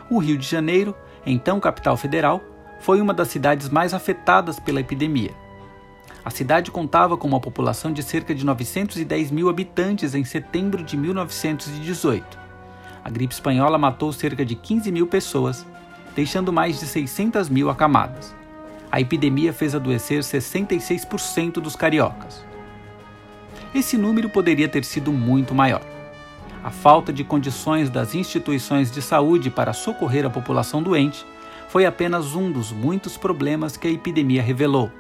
O 0.09 0.17
Rio 0.17 0.37
de 0.37 0.47
Janeiro, 0.47 0.95
então 1.25 1.59
capital 1.59 1.95
federal, 1.95 2.41
foi 2.79 3.01
uma 3.01 3.13
das 3.13 3.27
cidades 3.27 3.69
mais 3.69 3.93
afetadas 3.93 4.59
pela 4.59 4.79
epidemia. 4.79 5.31
A 6.23 6.29
cidade 6.29 6.71
contava 6.71 7.17
com 7.17 7.27
uma 7.27 7.39
população 7.39 7.91
de 7.91 8.03
cerca 8.03 8.33
de 8.33 8.45
910 8.45 9.31
mil 9.31 9.49
habitantes 9.49 10.15
em 10.15 10.23
setembro 10.23 10.83
de 10.83 10.97
1918 10.97 12.49
a 13.03 13.09
gripe 13.09 13.33
espanhola 13.33 13.77
matou 13.77 14.11
cerca 14.11 14.45
de 14.45 14.55
15 14.55 14.91
mil 14.91 15.07
pessoas, 15.07 15.65
deixando 16.15 16.51
mais 16.51 16.79
de 16.79 16.85
600 16.85 17.49
mil 17.49 17.69
acamadas. 17.69 18.35
A 18.91 18.99
epidemia 18.99 19.53
fez 19.53 19.73
adoecer 19.73 20.19
66% 20.21 21.53
dos 21.53 21.75
cariocas. 21.75 22.43
Esse 23.73 23.97
número 23.97 24.29
poderia 24.29 24.67
ter 24.67 24.83
sido 24.83 25.11
muito 25.11 25.53
maior. 25.53 25.81
A 26.61 26.69
falta 26.69 27.13
de 27.13 27.23
condições 27.23 27.89
das 27.89 28.13
instituições 28.13 28.91
de 28.91 29.01
saúde 29.01 29.49
para 29.49 29.71
socorrer 29.71 30.25
a 30.25 30.29
população 30.29 30.83
doente 30.83 31.25
foi 31.69 31.85
apenas 31.85 32.35
um 32.35 32.51
dos 32.51 32.71
muitos 32.71 33.15
problemas 33.15 33.77
que 33.77 33.87
a 33.87 33.91
epidemia 33.91 34.41
revelou. 34.41 34.91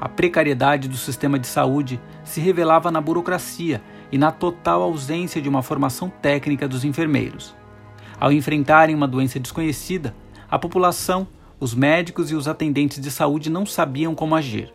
A 0.00 0.08
precariedade 0.08 0.88
do 0.88 0.96
sistema 0.96 1.38
de 1.38 1.46
saúde 1.46 2.00
se 2.22 2.40
revelava 2.40 2.90
na 2.90 3.00
burocracia 3.00 3.82
e 4.12 4.18
na 4.18 4.30
total 4.30 4.82
ausência 4.82 5.42
de 5.42 5.48
uma 5.48 5.62
formação 5.62 6.08
técnica 6.08 6.68
dos 6.68 6.84
enfermeiros. 6.84 7.54
Ao 8.20 8.30
enfrentarem 8.30 8.94
uma 8.94 9.08
doença 9.08 9.40
desconhecida, 9.40 10.14
a 10.48 10.58
população, 10.58 11.26
os 11.58 11.74
médicos 11.74 12.30
e 12.30 12.36
os 12.36 12.46
atendentes 12.46 13.00
de 13.00 13.10
saúde 13.10 13.50
não 13.50 13.66
sabiam 13.66 14.14
como 14.14 14.36
agir. 14.36 14.72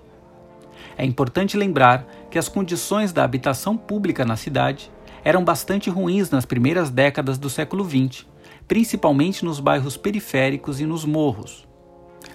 É 0.97 1.05
importante 1.05 1.55
lembrar 1.55 2.05
que 2.29 2.37
as 2.37 2.49
condições 2.49 3.13
da 3.13 3.23
habitação 3.23 3.77
pública 3.77 4.25
na 4.25 4.35
cidade 4.35 4.91
eram 5.23 5.43
bastante 5.43 5.89
ruins 5.89 6.29
nas 6.29 6.45
primeiras 6.45 6.89
décadas 6.89 7.37
do 7.37 7.49
século 7.49 7.83
XX, 7.83 8.25
principalmente 8.67 9.45
nos 9.45 9.59
bairros 9.59 9.97
periféricos 9.97 10.79
e 10.79 10.85
nos 10.85 11.05
morros. 11.05 11.67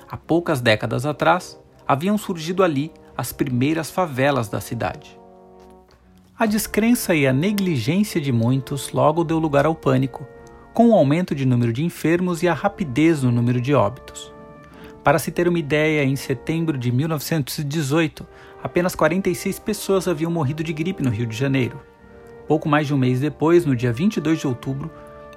Há 0.08 0.16
poucas 0.16 0.60
décadas 0.60 1.04
atrás, 1.04 1.58
haviam 1.86 2.16
surgido 2.16 2.62
ali 2.62 2.92
as 3.16 3.32
primeiras 3.32 3.90
favelas 3.90 4.48
da 4.48 4.60
cidade. 4.60 5.18
A 6.38 6.44
descrença 6.44 7.14
e 7.14 7.26
a 7.26 7.32
negligência 7.32 8.20
de 8.20 8.30
muitos 8.30 8.92
logo 8.92 9.24
deu 9.24 9.38
lugar 9.38 9.64
ao 9.64 9.74
pânico, 9.74 10.26
com 10.74 10.90
o 10.90 10.94
aumento 10.94 11.34
de 11.34 11.46
número 11.46 11.72
de 11.72 11.82
enfermos 11.82 12.42
e 12.42 12.48
a 12.48 12.52
rapidez 12.52 13.22
no 13.22 13.32
número 13.32 13.60
de 13.60 13.72
óbitos. 13.72 14.30
Para 15.02 15.18
se 15.18 15.30
ter 15.30 15.48
uma 15.48 15.58
ideia, 15.58 16.04
em 16.04 16.14
setembro 16.14 16.76
de 16.76 16.92
1918, 16.92 18.26
apenas 18.62 18.94
46 18.94 19.58
pessoas 19.60 20.06
haviam 20.06 20.30
morrido 20.30 20.62
de 20.62 20.72
gripe 20.72 21.02
no 21.02 21.08
Rio 21.08 21.26
de 21.26 21.34
Janeiro. 21.34 21.80
Pouco 22.46 22.68
mais 22.68 22.86
de 22.86 22.94
um 22.94 22.98
mês 22.98 23.20
depois, 23.20 23.64
no 23.64 23.74
dia 23.74 23.92
22 23.92 24.38
de 24.38 24.46
outubro, 24.46 24.90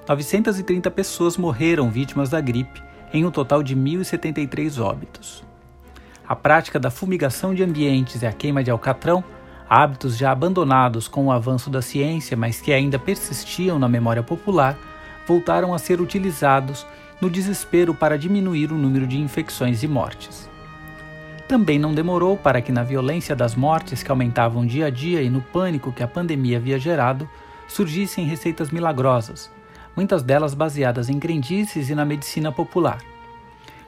930 0.08 0.90
pessoas 0.90 1.36
morreram 1.36 1.90
vítimas 1.90 2.28
da 2.30 2.40
gripe, 2.40 2.82
em 3.12 3.24
um 3.24 3.30
total 3.30 3.62
de 3.62 3.76
1.073 3.76 4.80
óbitos. 4.80 5.44
A 6.26 6.36
prática 6.36 6.78
da 6.78 6.90
fumigação 6.90 7.54
de 7.54 7.62
ambientes 7.62 8.22
e 8.22 8.26
a 8.26 8.32
queima 8.32 8.62
de 8.62 8.70
alcatrão 8.70 9.24
hábitos 9.70 10.16
já 10.16 10.32
abandonados 10.32 11.06
com 11.06 11.26
o 11.26 11.30
avanço 11.30 11.70
da 11.70 11.80
ciência, 11.80 12.36
mas 12.36 12.60
que 12.60 12.72
ainda 12.72 12.98
persistiam 12.98 13.78
na 13.78 13.88
memória 13.88 14.20
popular, 14.20 14.76
voltaram 15.28 15.72
a 15.72 15.78
ser 15.78 16.00
utilizados 16.00 16.84
no 17.20 17.30
desespero 17.30 17.94
para 17.94 18.18
diminuir 18.18 18.72
o 18.72 18.76
número 18.76 19.06
de 19.06 19.20
infecções 19.20 19.84
e 19.84 19.86
mortes. 19.86 20.49
Também 21.50 21.80
não 21.80 21.92
demorou 21.92 22.36
para 22.36 22.62
que, 22.62 22.70
na 22.70 22.84
violência 22.84 23.34
das 23.34 23.56
mortes 23.56 24.04
que 24.04 24.10
aumentavam 24.12 24.64
dia 24.64 24.86
a 24.86 24.90
dia 24.90 25.20
e 25.20 25.28
no 25.28 25.40
pânico 25.40 25.90
que 25.90 26.00
a 26.00 26.06
pandemia 26.06 26.58
havia 26.58 26.78
gerado, 26.78 27.28
surgissem 27.66 28.24
receitas 28.24 28.70
milagrosas, 28.70 29.50
muitas 29.96 30.22
delas 30.22 30.54
baseadas 30.54 31.08
em 31.08 31.18
crendices 31.18 31.90
e 31.90 31.94
na 31.96 32.04
medicina 32.04 32.52
popular. 32.52 33.00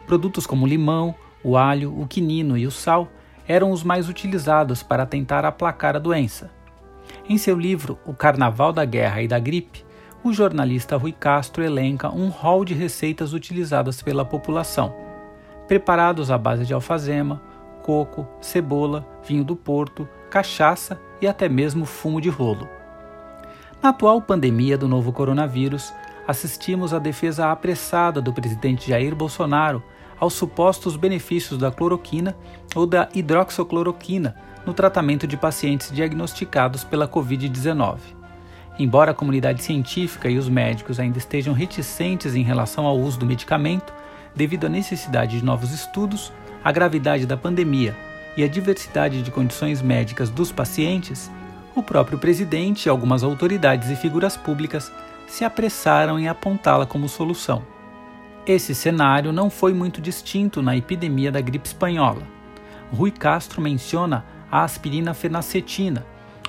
Produtos 0.09 0.45
como 0.45 0.65
o 0.65 0.69
limão, 0.69 1.15
o 1.41 1.57
alho, 1.57 1.97
o 1.97 2.05
quinino 2.05 2.59
e 2.59 2.67
o 2.67 2.71
sal 2.73 3.07
eram 3.47 3.71
os 3.71 3.85
mais 3.85 4.09
utilizados 4.09 4.83
para 4.83 5.07
tentar 5.07 5.45
aplacar 5.45 5.95
a 5.95 6.01
doença. 6.01 6.51
Em 7.29 7.39
seu 7.39 7.57
livro 7.57 7.97
O 8.05 8.13
Carnaval 8.13 8.73
da 8.73 8.85
Guerra 8.85 9.23
e 9.23 9.29
da 9.29 9.39
Gripe, 9.39 9.85
o 10.25 10.33
jornalista 10.33 10.97
Rui 10.97 11.13
Castro 11.13 11.63
elenca 11.63 12.11
um 12.11 12.29
rol 12.29 12.65
de 12.65 12.75
receitas 12.75 13.33
utilizadas 13.33 14.03
pela 14.03 14.25
população, 14.25 14.93
preparados 15.69 16.29
à 16.29 16.37
base 16.37 16.67
de 16.67 16.75
alfazema, 16.75 17.52
coco, 17.83 18.27
cebola, 18.41 19.07
vinho 19.27 19.45
do 19.45 19.57
Porto, 19.57 20.09
cachaça 20.31 21.01
e 21.21 21.27
até 21.27 21.49
mesmo 21.49 21.85
fumo 21.85 22.21
de 22.21 22.29
rolo. 22.29 22.69
Na 23.83 23.89
atual 23.89 24.23
pandemia 24.23 24.79
do 24.79 24.87
novo 24.87 25.13
coronavírus, 25.13 25.93
assistimos 26.27 26.95
à 26.95 26.99
defesa 26.99 27.51
apressada 27.51 28.21
do 28.21 28.33
presidente 28.33 28.89
Jair 28.89 29.15
Bolsonaro 29.15 29.83
aos 30.19 30.35
supostos 30.35 30.97
benefícios 30.97 31.59
da 31.59 31.71
cloroquina 31.71 32.37
ou 32.77 32.87
da 32.87 33.09
hidroxocloroquina 33.13 34.37
no 34.65 34.73
tratamento 34.73 35.27
de 35.27 35.37
pacientes 35.37 35.91
diagnosticados 35.91 36.85
pela 36.85 37.09
Covid-19. 37.09 37.99
Embora 38.79 39.11
a 39.11 39.15
comunidade 39.15 39.63
científica 39.63 40.31
e 40.31 40.39
os 40.39 40.49
médicos 40.49 41.01
ainda 41.01 41.19
estejam 41.19 41.53
reticentes 41.53 42.35
em 42.35 42.43
relação 42.43 42.87
ao 42.87 42.97
uso 42.97 43.19
do 43.19 43.27
medicamento, 43.27 43.93
devido 44.35 44.67
à 44.67 44.69
necessidade 44.69 45.39
de 45.39 45.45
novos 45.45 45.73
estudos, 45.73 46.33
a 46.65 46.71
gravidade 46.71 47.27
da 47.27 47.37
pandemia 47.37 47.97
e 48.37 48.45
a 48.45 48.49
diversidade 48.49 49.23
de 49.23 49.31
condições 49.31 49.83
médicas 49.83 50.31
dos 50.31 50.53
pacientes, 50.53 51.31
o 51.75 51.83
próprio 51.83 52.19
presidente 52.19 52.87
e 52.87 52.89
algumas 52.89 53.23
autoridades 53.23 53.91
e 53.91 53.97
figuras 53.97 54.37
públicas 54.37 54.93
se 55.27 55.45
apressaram 55.45 56.19
em 56.19 56.29
apontá-la 56.29 56.87
como 56.87 57.09
solução. 57.09 57.63
Esse 58.47 58.75
cenário 58.75 59.33
não 59.33 59.49
foi 59.49 59.73
muito 59.73 60.01
distinto 60.01 60.61
na 60.61 60.77
epidemia 60.77 61.31
da 61.31 61.41
gripe 61.41 61.67
espanhola. 61.67 62.23
Rui 62.93 63.11
Castro 63.11 63.61
menciona 63.61 64.25
a 64.51 64.65
aspirina 64.65 65.15
fenacetina, 65.15 66.05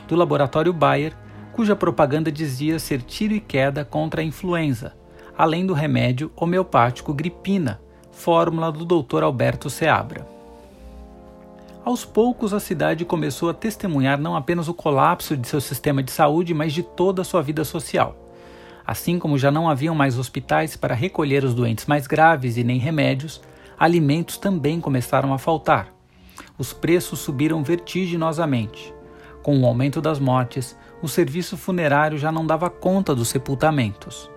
do 0.07 0.15
laboratório 0.15 0.73
Bayer, 0.73 1.13
cuja 1.53 1.75
propaganda 1.75 2.31
dizia 2.31 2.79
ser 2.79 3.01
tiro 3.01 3.33
e 3.33 3.39
queda 3.39 3.85
contra 3.85 4.21
a 4.21 4.23
influenza, 4.23 4.93
além 5.37 5.65
do 5.65 5.73
remédio 5.73 6.31
homeopático 6.35 7.13
gripina, 7.13 7.79
fórmula 8.13 8.71
do 8.71 8.85
Dr. 8.85 9.23
Alberto 9.23 9.69
Seabra. 9.69 10.25
Aos 11.83 12.05
poucos, 12.05 12.53
a 12.53 12.59
cidade 12.61 13.03
começou 13.03 13.49
a 13.49 13.53
testemunhar 13.53 14.17
não 14.17 14.37
apenas 14.37 14.69
o 14.69 14.73
colapso 14.73 15.35
de 15.35 15.45
seu 15.45 15.59
sistema 15.59 16.01
de 16.01 16.11
saúde, 16.11 16.53
mas 16.53 16.71
de 16.71 16.81
toda 16.81 17.21
a 17.21 17.25
sua 17.25 17.41
vida 17.41 17.65
social. 17.65 18.15
Assim 18.87 19.19
como 19.19 19.37
já 19.37 19.51
não 19.51 19.69
haviam 19.69 19.93
mais 19.93 20.17
hospitais 20.17 20.77
para 20.77 20.95
recolher 20.95 21.43
os 21.43 21.53
doentes 21.53 21.85
mais 21.85 22.07
graves 22.07 22.55
e 22.55 22.63
nem 22.63 22.79
remédios, 22.79 23.41
alimentos 23.77 24.37
também 24.37 24.79
começaram 24.79 25.33
a 25.33 25.37
faltar. 25.37 25.93
Os 26.57 26.71
preços 26.71 27.19
subiram 27.19 27.63
vertiginosamente. 27.63 28.93
Com 29.41 29.59
o 29.59 29.65
aumento 29.65 29.99
das 29.99 30.19
mortes, 30.19 30.77
o 31.01 31.07
serviço 31.09 31.57
funerário 31.57 32.17
já 32.17 32.31
não 32.31 32.47
dava 32.47 32.69
conta 32.69 33.13
dos 33.13 33.27
sepultamentos. 33.27 34.31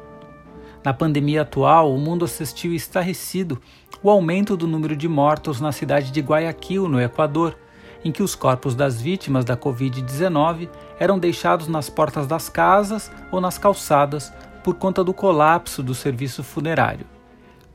Na 0.87 0.95
pandemia 0.95 1.43
atual, 1.43 1.93
o 1.93 1.99
mundo 1.99 2.25
assistiu 2.25 2.73
estarrecido 2.73 3.61
o 4.01 4.09
aumento 4.09 4.57
do 4.57 4.69
número 4.69 4.95
de 4.95 5.09
mortos 5.09 5.61
na 5.61 5.73
cidade 5.73 6.13
de 6.13 6.21
Guayaquil, 6.21 6.89
no 6.89 7.01
Equador, 7.01 7.59
em 8.05 8.13
que 8.13 8.23
os 8.23 8.37
corpos 8.37 8.73
das 8.73 9.03
vítimas 9.03 9.45
da 9.45 9.57
Covid-19 9.57 10.69
eram 11.01 11.19
deixados 11.19 11.67
nas 11.67 11.91
portas 11.91 12.29
das 12.29 12.49
casas 12.49 13.11
ou 13.33 13.41
nas 13.41 13.59
calçadas 13.59 14.33
por 14.63 14.77
conta 14.77 15.03
do 15.03 15.13
colapso 15.13 15.83
do 15.83 15.93
serviço 15.93 16.45
funerário. 16.45 17.05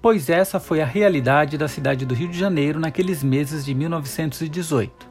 Pois 0.02 0.30
essa 0.30 0.58
foi 0.58 0.80
a 0.80 0.86
realidade 0.86 1.58
da 1.58 1.68
cidade 1.68 2.06
do 2.06 2.14
Rio 2.14 2.30
de 2.30 2.40
Janeiro 2.40 2.80
naqueles 2.80 3.22
meses 3.22 3.66
de 3.66 3.76
1918. 3.76 5.06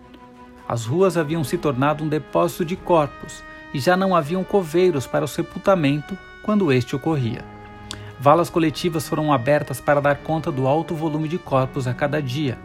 As 0.67 0.87
ruas 0.87 1.19
haviam 1.19 1.45
se 1.45 1.59
tornado 1.59 2.03
um 2.03 2.09
depósito 2.09 2.65
de 2.65 2.77
corpos 2.77 3.43
e 3.75 3.79
já 3.79 3.95
não 3.95 4.17
haviam 4.17 4.43
coveiros 4.43 5.07
para 5.07 5.27
o 5.27 5.29
sepultamento 5.29 6.17
quando 6.43 6.73
este 6.73 6.97
ocorria. 6.97 7.60
Valas 8.21 8.51
coletivas 8.51 9.09
foram 9.09 9.33
abertas 9.33 9.81
para 9.81 9.99
dar 9.99 10.17
conta 10.19 10.53
do 10.53 10.69
alto 10.69 10.95
volume 10.95 11.27
de 11.27 11.39
corpos 11.39 11.87
a 11.87 11.95
cada 11.95 12.21
dia. 12.21 12.59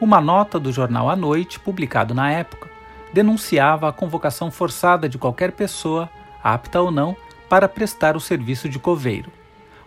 Uma 0.00 0.20
nota 0.20 0.58
do 0.58 0.72
jornal 0.72 1.08
A 1.08 1.14
Noite, 1.14 1.60
publicado 1.60 2.12
na 2.12 2.32
época, 2.32 2.68
denunciava 3.12 3.88
a 3.88 3.92
convocação 3.92 4.50
forçada 4.50 5.08
de 5.08 5.18
qualquer 5.18 5.52
pessoa, 5.52 6.10
apta 6.42 6.80
ou 6.80 6.90
não, 6.90 7.16
para 7.48 7.68
prestar 7.68 8.16
o 8.16 8.20
serviço 8.20 8.68
de 8.68 8.80
coveiro. 8.80 9.30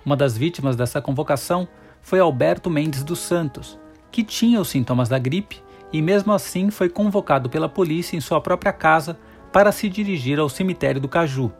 Uma 0.06 0.16
das 0.16 0.38
vítimas 0.38 0.78
dessa 0.78 1.02
convocação 1.02 1.68
foi 2.02 2.22
Alberto 2.22 2.70
Mendes 2.70 3.04
dos 3.04 3.20
Santos, 3.20 3.78
que 4.10 4.24
tinha 4.24 4.62
os 4.62 4.70
sintomas 4.70 5.10
da 5.10 5.20
gripe 5.20 5.62
e, 5.92 6.02
mesmo 6.02 6.32
assim, 6.32 6.70
foi 6.70 6.88
convocado 6.88 7.50
pela 7.50 7.68
polícia 7.68 8.16
em 8.16 8.22
sua 8.22 8.40
própria 8.40 8.72
casa 8.72 9.20
para 9.52 9.74
se 9.74 9.90
dirigir 9.90 10.40
ao 10.40 10.48
cemitério 10.48 11.02
do 11.02 11.10
Caju, 11.10 11.52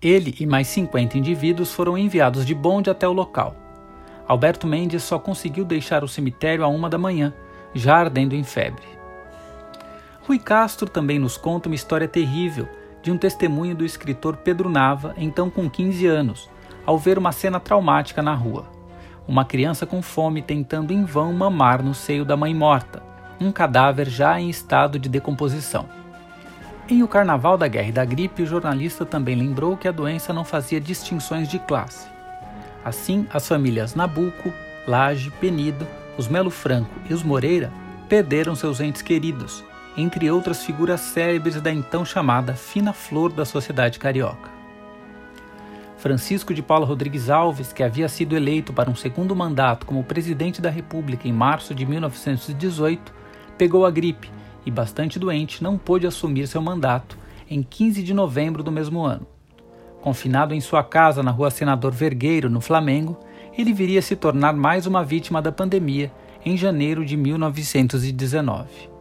ele 0.00 0.34
e 0.38 0.46
mais 0.46 0.68
50 0.68 1.16
indivíduos 1.18 1.72
foram 1.72 1.96
enviados 1.96 2.44
de 2.44 2.54
bonde 2.54 2.90
até 2.90 3.08
o 3.08 3.12
local. 3.12 3.56
Alberto 4.26 4.66
Mendes 4.66 5.02
só 5.02 5.18
conseguiu 5.18 5.64
deixar 5.64 6.02
o 6.02 6.08
cemitério 6.08 6.64
a 6.64 6.68
uma 6.68 6.88
da 6.88 6.98
manhã, 6.98 7.32
já 7.74 7.96
ardendo 7.96 8.34
em 8.34 8.42
febre. 8.42 8.84
Rui 10.26 10.38
Castro 10.38 10.88
também 10.88 11.18
nos 11.18 11.36
conta 11.36 11.68
uma 11.68 11.74
história 11.74 12.08
terrível 12.08 12.66
de 13.02 13.12
um 13.12 13.18
testemunho 13.18 13.74
do 13.74 13.84
escritor 13.84 14.38
Pedro 14.38 14.70
Nava, 14.70 15.14
então 15.18 15.50
com 15.50 15.68
15 15.68 16.06
anos, 16.06 16.48
ao 16.86 16.98
ver 16.98 17.18
uma 17.18 17.32
cena 17.32 17.60
traumática 17.60 18.22
na 18.22 18.34
rua. 18.34 18.64
Uma 19.28 19.44
criança 19.44 19.84
com 19.84 20.00
fome 20.00 20.40
tentando 20.40 20.92
em 20.92 21.04
vão 21.04 21.32
mamar 21.32 21.82
no 21.82 21.94
seio 21.94 22.24
da 22.24 22.36
mãe 22.36 22.54
morta, 22.54 23.02
um 23.38 23.52
cadáver 23.52 24.08
já 24.08 24.40
em 24.40 24.48
estado 24.48 24.98
de 24.98 25.08
decomposição. 25.08 25.86
Em 26.86 27.02
O 27.02 27.08
Carnaval 27.08 27.56
da 27.56 27.66
Guerra 27.66 27.88
e 27.88 27.92
da 27.92 28.04
Gripe, 28.04 28.42
o 28.42 28.46
jornalista 28.46 29.06
também 29.06 29.34
lembrou 29.34 29.74
que 29.74 29.88
a 29.88 29.92
doença 29.92 30.34
não 30.34 30.44
fazia 30.44 30.78
distinções 30.78 31.48
de 31.48 31.58
classe. 31.58 32.06
Assim, 32.84 33.26
as 33.32 33.48
famílias 33.48 33.94
Nabuco, 33.94 34.52
Laje, 34.86 35.30
Penido, 35.40 35.86
os 36.18 36.28
Melo 36.28 36.50
Franco 36.50 36.94
e 37.08 37.14
os 37.14 37.22
Moreira 37.22 37.72
perderam 38.06 38.54
seus 38.54 38.80
entes 38.80 39.00
queridos, 39.00 39.64
entre 39.96 40.30
outras 40.30 40.62
figuras 40.62 41.00
célebres 41.00 41.58
da 41.58 41.72
então 41.72 42.04
chamada 42.04 42.52
fina 42.52 42.92
flor 42.92 43.32
da 43.32 43.46
sociedade 43.46 43.98
carioca. 43.98 44.50
Francisco 45.96 46.52
de 46.52 46.60
Paula 46.60 46.84
Rodrigues 46.84 47.30
Alves, 47.30 47.72
que 47.72 47.82
havia 47.82 48.10
sido 48.10 48.36
eleito 48.36 48.74
para 48.74 48.90
um 48.90 48.94
segundo 48.94 49.34
mandato 49.34 49.86
como 49.86 50.04
presidente 50.04 50.60
da 50.60 50.68
República 50.68 51.26
em 51.26 51.32
março 51.32 51.74
de 51.74 51.86
1918, 51.86 53.10
pegou 53.56 53.86
a 53.86 53.90
gripe 53.90 54.30
e 54.64 54.70
bastante 54.70 55.18
doente, 55.18 55.62
não 55.62 55.76
pôde 55.76 56.06
assumir 56.06 56.46
seu 56.46 56.62
mandato 56.62 57.18
em 57.48 57.62
15 57.62 58.02
de 58.02 58.14
novembro 58.14 58.62
do 58.62 58.72
mesmo 58.72 59.02
ano. 59.02 59.26
Confinado 60.00 60.54
em 60.54 60.60
sua 60.60 60.82
casa 60.82 61.22
na 61.22 61.30
rua 61.30 61.50
Senador 61.50 61.92
Vergueiro, 61.92 62.50
no 62.50 62.60
Flamengo, 62.60 63.18
ele 63.56 63.72
viria 63.72 64.02
se 64.02 64.16
tornar 64.16 64.52
mais 64.52 64.86
uma 64.86 65.04
vítima 65.04 65.40
da 65.40 65.52
pandemia 65.52 66.12
em 66.44 66.56
janeiro 66.56 67.04
de 67.04 67.16
1919. 67.16 68.94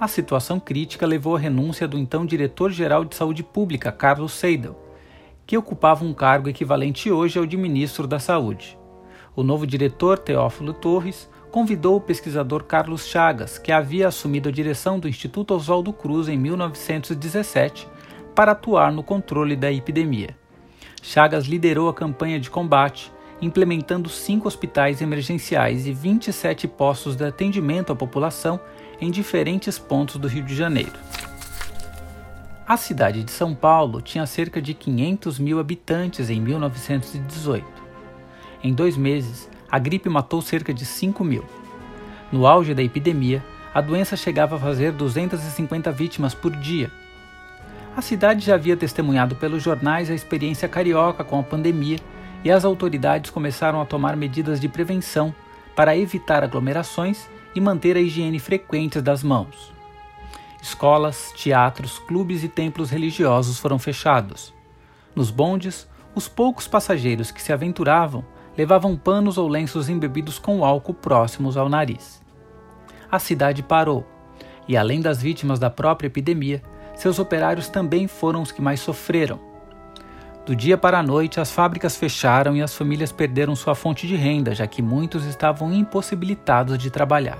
A 0.00 0.06
situação 0.06 0.60
crítica 0.60 1.06
levou 1.06 1.34
à 1.34 1.38
renúncia 1.38 1.88
do 1.88 1.98
então 1.98 2.24
diretor-geral 2.24 3.04
de 3.04 3.16
Saúde 3.16 3.42
Pública, 3.42 3.90
Carlos 3.90 4.32
Seidel, 4.32 4.78
que 5.44 5.58
ocupava 5.58 6.04
um 6.04 6.14
cargo 6.14 6.48
equivalente 6.48 7.10
hoje 7.10 7.38
ao 7.38 7.44
de 7.44 7.56
ministro 7.56 8.06
da 8.06 8.18
Saúde. 8.18 8.78
O 9.34 9.42
novo 9.42 9.66
diretor, 9.66 10.18
Teófilo 10.18 10.72
Torres, 10.72 11.28
convidou 11.58 11.96
o 11.96 12.00
pesquisador 12.00 12.62
Carlos 12.62 13.08
Chagas, 13.08 13.58
que 13.58 13.72
havia 13.72 14.06
assumido 14.06 14.48
a 14.48 14.52
direção 14.52 14.96
do 14.96 15.08
Instituto 15.08 15.54
Oswaldo 15.54 15.92
Cruz 15.92 16.28
em 16.28 16.38
1917, 16.38 17.88
para 18.32 18.52
atuar 18.52 18.92
no 18.92 19.02
controle 19.02 19.56
da 19.56 19.72
epidemia. 19.72 20.36
Chagas 21.02 21.46
liderou 21.46 21.88
a 21.88 21.94
campanha 21.94 22.38
de 22.38 22.48
combate, 22.48 23.12
implementando 23.42 24.08
cinco 24.08 24.46
hospitais 24.46 25.02
emergenciais 25.02 25.84
e 25.88 25.92
27 25.92 26.68
postos 26.68 27.16
de 27.16 27.24
atendimento 27.24 27.92
à 27.92 27.96
população 27.96 28.60
em 29.00 29.10
diferentes 29.10 29.80
pontos 29.80 30.14
do 30.14 30.28
Rio 30.28 30.44
de 30.44 30.54
Janeiro. 30.54 30.96
A 32.68 32.76
cidade 32.76 33.24
de 33.24 33.32
São 33.32 33.52
Paulo 33.52 34.00
tinha 34.00 34.26
cerca 34.26 34.62
de 34.62 34.74
500 34.74 35.40
mil 35.40 35.58
habitantes 35.58 36.30
em 36.30 36.40
1918. 36.40 37.66
Em 38.62 38.72
dois 38.72 38.96
meses, 38.96 39.50
a 39.70 39.78
gripe 39.78 40.08
matou 40.08 40.40
cerca 40.40 40.72
de 40.72 40.84
5 40.84 41.22
mil. 41.22 41.44
No 42.32 42.46
auge 42.46 42.74
da 42.74 42.82
epidemia, 42.82 43.44
a 43.74 43.80
doença 43.80 44.16
chegava 44.16 44.56
a 44.56 44.58
fazer 44.58 44.92
250 44.92 45.92
vítimas 45.92 46.34
por 46.34 46.54
dia. 46.56 46.90
A 47.96 48.02
cidade 48.02 48.46
já 48.46 48.54
havia 48.54 48.76
testemunhado 48.76 49.34
pelos 49.36 49.62
jornais 49.62 50.10
a 50.10 50.14
experiência 50.14 50.68
carioca 50.68 51.24
com 51.24 51.38
a 51.38 51.42
pandemia 51.42 51.98
e 52.44 52.50
as 52.50 52.64
autoridades 52.64 53.30
começaram 53.30 53.80
a 53.80 53.86
tomar 53.86 54.16
medidas 54.16 54.60
de 54.60 54.68
prevenção 54.68 55.34
para 55.74 55.96
evitar 55.96 56.42
aglomerações 56.42 57.28
e 57.54 57.60
manter 57.60 57.96
a 57.96 58.00
higiene 58.00 58.38
frequente 58.38 59.00
das 59.00 59.22
mãos. 59.22 59.72
Escolas, 60.62 61.32
teatros, 61.36 61.98
clubes 61.98 62.42
e 62.42 62.48
templos 62.48 62.90
religiosos 62.90 63.58
foram 63.58 63.78
fechados. 63.78 64.52
Nos 65.14 65.30
bondes, 65.30 65.88
os 66.14 66.28
poucos 66.28 66.66
passageiros 66.66 67.30
que 67.30 67.42
se 67.42 67.52
aventuravam 67.52 68.24
levavam 68.58 68.96
panos 68.96 69.38
ou 69.38 69.46
lenços 69.46 69.88
embebidos 69.88 70.36
com 70.36 70.64
álcool 70.64 70.92
próximos 70.92 71.56
ao 71.56 71.68
nariz. 71.68 72.20
A 73.08 73.20
cidade 73.20 73.62
parou, 73.62 74.04
e 74.66 74.76
além 74.76 75.00
das 75.00 75.22
vítimas 75.22 75.60
da 75.60 75.70
própria 75.70 76.08
epidemia, 76.08 76.60
seus 76.96 77.20
operários 77.20 77.68
também 77.68 78.08
foram 78.08 78.42
os 78.42 78.50
que 78.50 78.60
mais 78.60 78.80
sofreram. 78.80 79.38
Do 80.44 80.56
dia 80.56 80.76
para 80.76 80.98
a 80.98 81.02
noite, 81.02 81.38
as 81.38 81.52
fábricas 81.52 81.96
fecharam 81.96 82.56
e 82.56 82.62
as 82.62 82.74
famílias 82.74 83.12
perderam 83.12 83.54
sua 83.54 83.76
fonte 83.76 84.08
de 84.08 84.16
renda, 84.16 84.52
já 84.52 84.66
que 84.66 84.82
muitos 84.82 85.24
estavam 85.24 85.72
impossibilitados 85.72 86.76
de 86.78 86.90
trabalhar. 86.90 87.38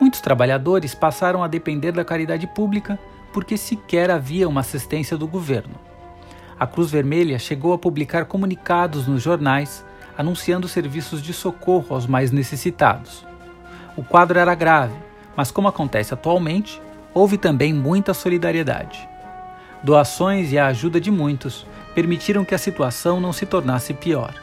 Muitos 0.00 0.20
trabalhadores 0.20 0.94
passaram 0.94 1.44
a 1.44 1.48
depender 1.48 1.92
da 1.92 2.04
caridade 2.04 2.46
pública 2.48 2.98
porque 3.32 3.56
sequer 3.56 4.10
havia 4.10 4.48
uma 4.48 4.62
assistência 4.62 5.16
do 5.16 5.28
governo. 5.28 5.74
A 6.58 6.66
Cruz 6.66 6.90
Vermelha 6.90 7.38
chegou 7.38 7.72
a 7.72 7.78
publicar 7.78 8.24
comunicados 8.24 9.06
nos 9.06 9.22
jornais 9.22 9.84
anunciando 10.18 10.66
serviços 10.66 11.22
de 11.22 11.32
socorro 11.32 11.94
aos 11.94 12.04
mais 12.08 12.32
necessitados. 12.32 13.24
O 13.96 14.02
quadro 14.02 14.36
era 14.36 14.52
grave, 14.56 14.96
mas 15.36 15.52
como 15.52 15.68
acontece 15.68 16.12
atualmente, 16.12 16.82
houve 17.14 17.38
também 17.38 17.72
muita 17.72 18.12
solidariedade. 18.12 19.08
Doações 19.80 20.50
e 20.50 20.58
a 20.58 20.66
ajuda 20.66 21.00
de 21.00 21.08
muitos 21.08 21.64
permitiram 21.94 22.44
que 22.44 22.54
a 22.54 22.58
situação 22.58 23.20
não 23.20 23.32
se 23.32 23.46
tornasse 23.46 23.94
pior. 23.94 24.34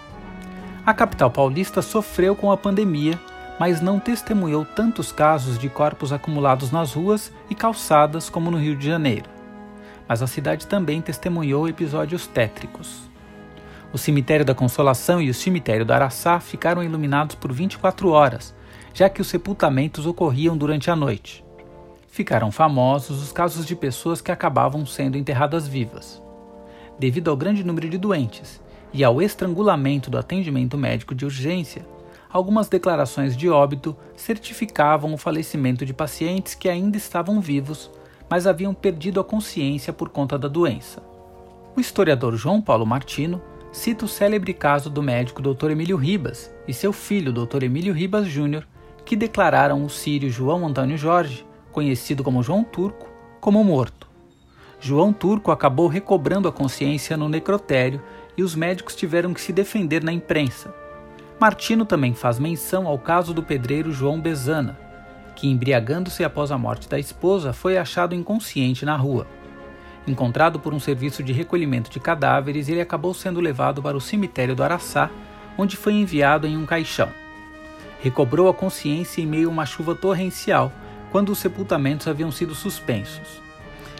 A 0.85 0.93
capital 0.93 1.29
paulista 1.29 1.81
sofreu 1.81 2.37
com 2.37 2.51
a 2.51 2.57
pandemia, 2.57 3.19
mas 3.59 3.81
não 3.81 3.99
testemunhou 3.99 4.63
tantos 4.63 5.11
casos 5.11 5.59
de 5.59 5.67
corpos 5.67 6.13
acumulados 6.13 6.71
nas 6.71 6.93
ruas 6.93 7.33
e 7.49 7.55
calçadas 7.55 8.29
como 8.29 8.49
no 8.49 8.57
Rio 8.57 8.77
de 8.77 8.85
Janeiro. 8.87 9.29
Mas 10.07 10.21
a 10.21 10.27
cidade 10.27 10.67
também 10.67 11.01
testemunhou 11.01 11.67
episódios 11.67 12.27
tétricos. 12.27 13.04
O 13.95 13.97
cemitério 13.97 14.43
da 14.43 14.53
Consolação 14.53 15.21
e 15.21 15.29
o 15.29 15.33
cemitério 15.33 15.85
do 15.85 15.93
Araçá 15.93 16.37
ficaram 16.41 16.83
iluminados 16.83 17.33
por 17.33 17.53
24 17.53 18.09
horas, 18.09 18.53
já 18.93 19.07
que 19.07 19.21
os 19.21 19.27
sepultamentos 19.27 20.05
ocorriam 20.05 20.57
durante 20.57 20.91
a 20.91 20.97
noite. 20.97 21.45
Ficaram 22.09 22.51
famosos 22.51 23.23
os 23.23 23.31
casos 23.31 23.65
de 23.65 23.73
pessoas 23.73 24.19
que 24.19 24.33
acabavam 24.33 24.85
sendo 24.85 25.17
enterradas 25.17 25.65
vivas. 25.65 26.21
Devido 26.99 27.31
ao 27.31 27.37
grande 27.37 27.63
número 27.63 27.87
de 27.87 27.97
doentes 27.97 28.61
e 28.91 29.01
ao 29.01 29.21
estrangulamento 29.21 30.09
do 30.09 30.17
atendimento 30.17 30.77
médico 30.77 31.15
de 31.15 31.23
urgência, 31.23 31.87
algumas 32.29 32.67
declarações 32.67 33.33
de 33.37 33.49
óbito 33.49 33.95
certificavam 34.17 35.13
o 35.13 35.17
falecimento 35.17 35.85
de 35.85 35.93
pacientes 35.93 36.53
que 36.53 36.67
ainda 36.67 36.97
estavam 36.97 37.39
vivos, 37.39 37.89
mas 38.29 38.45
haviam 38.45 38.73
perdido 38.73 39.21
a 39.21 39.23
consciência 39.23 39.93
por 39.93 40.09
conta 40.09 40.37
da 40.37 40.49
doença. 40.49 41.01
O 41.77 41.79
historiador 41.79 42.35
João 42.35 42.61
Paulo 42.61 42.85
Martino 42.85 43.41
cita 43.75 44.05
o 44.05 44.07
célebre 44.07 44.53
caso 44.53 44.89
do 44.89 45.03
médico 45.03 45.41
Dr. 45.41 45.71
Emílio 45.71 45.97
Ribas 45.97 46.49
e 46.65 46.73
seu 46.73 46.93
filho 46.93 47.33
Dr. 47.33 47.63
Emílio 47.63 47.93
Ribas 47.93 48.25
Júnior, 48.25 48.65
que 49.03 49.17
declararam 49.17 49.83
o 49.83 49.89
sírio 49.89 50.29
João 50.29 50.65
Antônio 50.65 50.97
Jorge, 50.97 51.45
conhecido 51.73 52.23
como 52.23 52.41
João 52.41 52.63
Turco, 52.63 53.09
como 53.41 53.61
morto. 53.65 54.07
João 54.79 55.11
Turco 55.11 55.51
acabou 55.51 55.89
recobrando 55.89 56.47
a 56.47 56.53
consciência 56.53 57.17
no 57.17 57.27
necrotério 57.27 58.01
e 58.37 58.43
os 58.43 58.55
médicos 58.55 58.95
tiveram 58.95 59.33
que 59.33 59.41
se 59.41 59.51
defender 59.51 60.01
na 60.01 60.13
imprensa. 60.13 60.73
Martino 61.37 61.83
também 61.83 62.13
faz 62.13 62.39
menção 62.39 62.87
ao 62.87 62.97
caso 62.97 63.33
do 63.33 63.43
pedreiro 63.43 63.91
João 63.91 64.21
Bezana, 64.21 64.79
que, 65.35 65.49
embriagando-se 65.49 66.23
após 66.23 66.49
a 66.49 66.57
morte 66.57 66.87
da 66.87 66.97
esposa, 66.97 67.51
foi 67.51 67.77
achado 67.77 68.15
inconsciente 68.15 68.85
na 68.85 68.95
rua. 68.95 69.27
Encontrado 70.07 70.59
por 70.59 70.73
um 70.73 70.79
serviço 70.79 71.23
de 71.23 71.33
recolhimento 71.33 71.89
de 71.89 71.99
cadáveres, 71.99 72.69
ele 72.69 72.81
acabou 72.81 73.13
sendo 73.13 73.39
levado 73.39 73.81
para 73.81 73.97
o 73.97 74.01
cemitério 74.01 74.55
do 74.55 74.63
Araçá, 74.63 75.09
onde 75.57 75.75
foi 75.75 75.93
enviado 75.93 76.45
em 76.45 76.55
um 76.55 76.65
caixão. 76.65 77.09
Recobrou 78.01 78.47
a 78.47 78.53
consciência 78.53 79.21
em 79.21 79.25
meio 79.25 79.49
a 79.49 79.51
uma 79.51 79.65
chuva 79.65 79.95
torrencial, 79.95 80.71
quando 81.11 81.29
os 81.29 81.39
sepultamentos 81.39 82.07
haviam 82.07 82.31
sido 82.31 82.53
suspensos. 82.53 83.41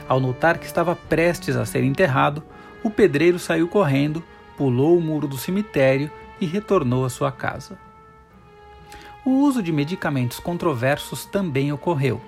Ao 0.08 0.20
notar 0.20 0.60
que 0.60 0.66
estava 0.66 0.96
prestes 0.96 1.56
a 1.56 1.66
ser 1.66 1.84
enterrado, 1.84 2.44
o 2.84 2.90
pedreiro 2.92 3.40
saiu 3.40 3.68
correndo, 3.68 4.24
pulou 4.56 4.96
o 4.96 5.02
muro 5.02 5.28
do 5.28 5.38
cemitério 5.38 6.12
e 6.40 6.46
retornou 6.46 7.04
à 7.04 7.10
sua 7.10 7.32
casa. 7.32 7.80
O 9.26 9.32
uso 9.32 9.64
de 9.64 9.72
medicamentos 9.72 10.40
controversos 10.40 11.26
também 11.26 11.72
ocorreu. 11.74 12.22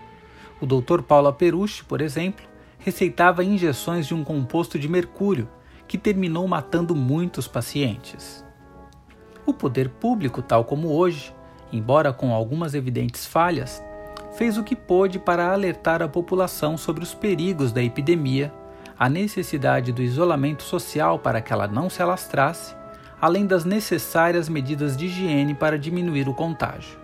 O 0.60 0.66
Dr. 0.66 1.04
Paulo 1.04 1.32
Perucci, 1.32 1.84
por 1.84 2.02
exemplo, 2.02 2.47
receitava 2.88 3.44
injeções 3.44 4.08
de 4.08 4.16
um 4.16 4.24
composto 4.24 4.80
de 4.80 4.88
mercúrio 4.88 5.50
que 5.90 5.98
terminou 5.98 6.48
matando 6.48 6.96
muitos 6.96 7.46
pacientes. 7.46 8.46
O 9.46 9.54
poder 9.54 9.90
público, 9.90 10.42
tal 10.42 10.64
como 10.64 10.94
hoje, 10.94 11.36
embora 11.70 12.14
com 12.14 12.34
algumas 12.34 12.74
evidentes 12.74 13.26
falhas, 13.26 13.84
fez 14.38 14.58
o 14.58 14.64
que 14.64 14.74
pôde 14.74 15.20
para 15.20 15.52
alertar 15.52 16.02
a 16.02 16.08
população 16.08 16.78
sobre 16.78 17.04
os 17.04 17.14
perigos 17.14 17.74
da 17.74 17.84
epidemia, 17.84 18.54
a 18.98 19.10
necessidade 19.10 19.92
do 19.92 20.02
isolamento 20.02 20.64
social 20.64 21.20
para 21.20 21.42
que 21.42 21.52
ela 21.52 21.68
não 21.68 21.90
se 21.90 22.02
alastrasse 22.02 22.74
além 23.20 23.46
das 23.46 23.66
necessárias 23.66 24.48
medidas 24.48 24.96
de 24.96 25.08
higiene 25.08 25.54
para 25.54 25.78
diminuir 25.78 26.30
o 26.30 26.34
contágio. 26.34 26.98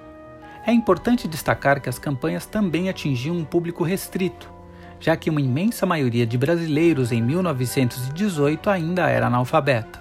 É 0.66 0.72
importante 0.72 1.28
destacar 1.28 1.82
que 1.82 1.90
as 1.90 2.00
campanhas 2.00 2.46
também 2.46 2.88
atingiam 2.88 3.36
um 3.36 3.44
público 3.44 3.84
restrito, 3.84 4.53
já 5.04 5.18
que 5.18 5.30
uma 5.30 5.42
imensa 5.42 5.86
maioria 5.86 6.26
de 6.26 6.38
brasileiros 6.38 7.12
em 7.12 7.22
1918 7.22 8.70
ainda 8.70 9.10
era 9.10 9.28
analfabeta. 9.28 10.00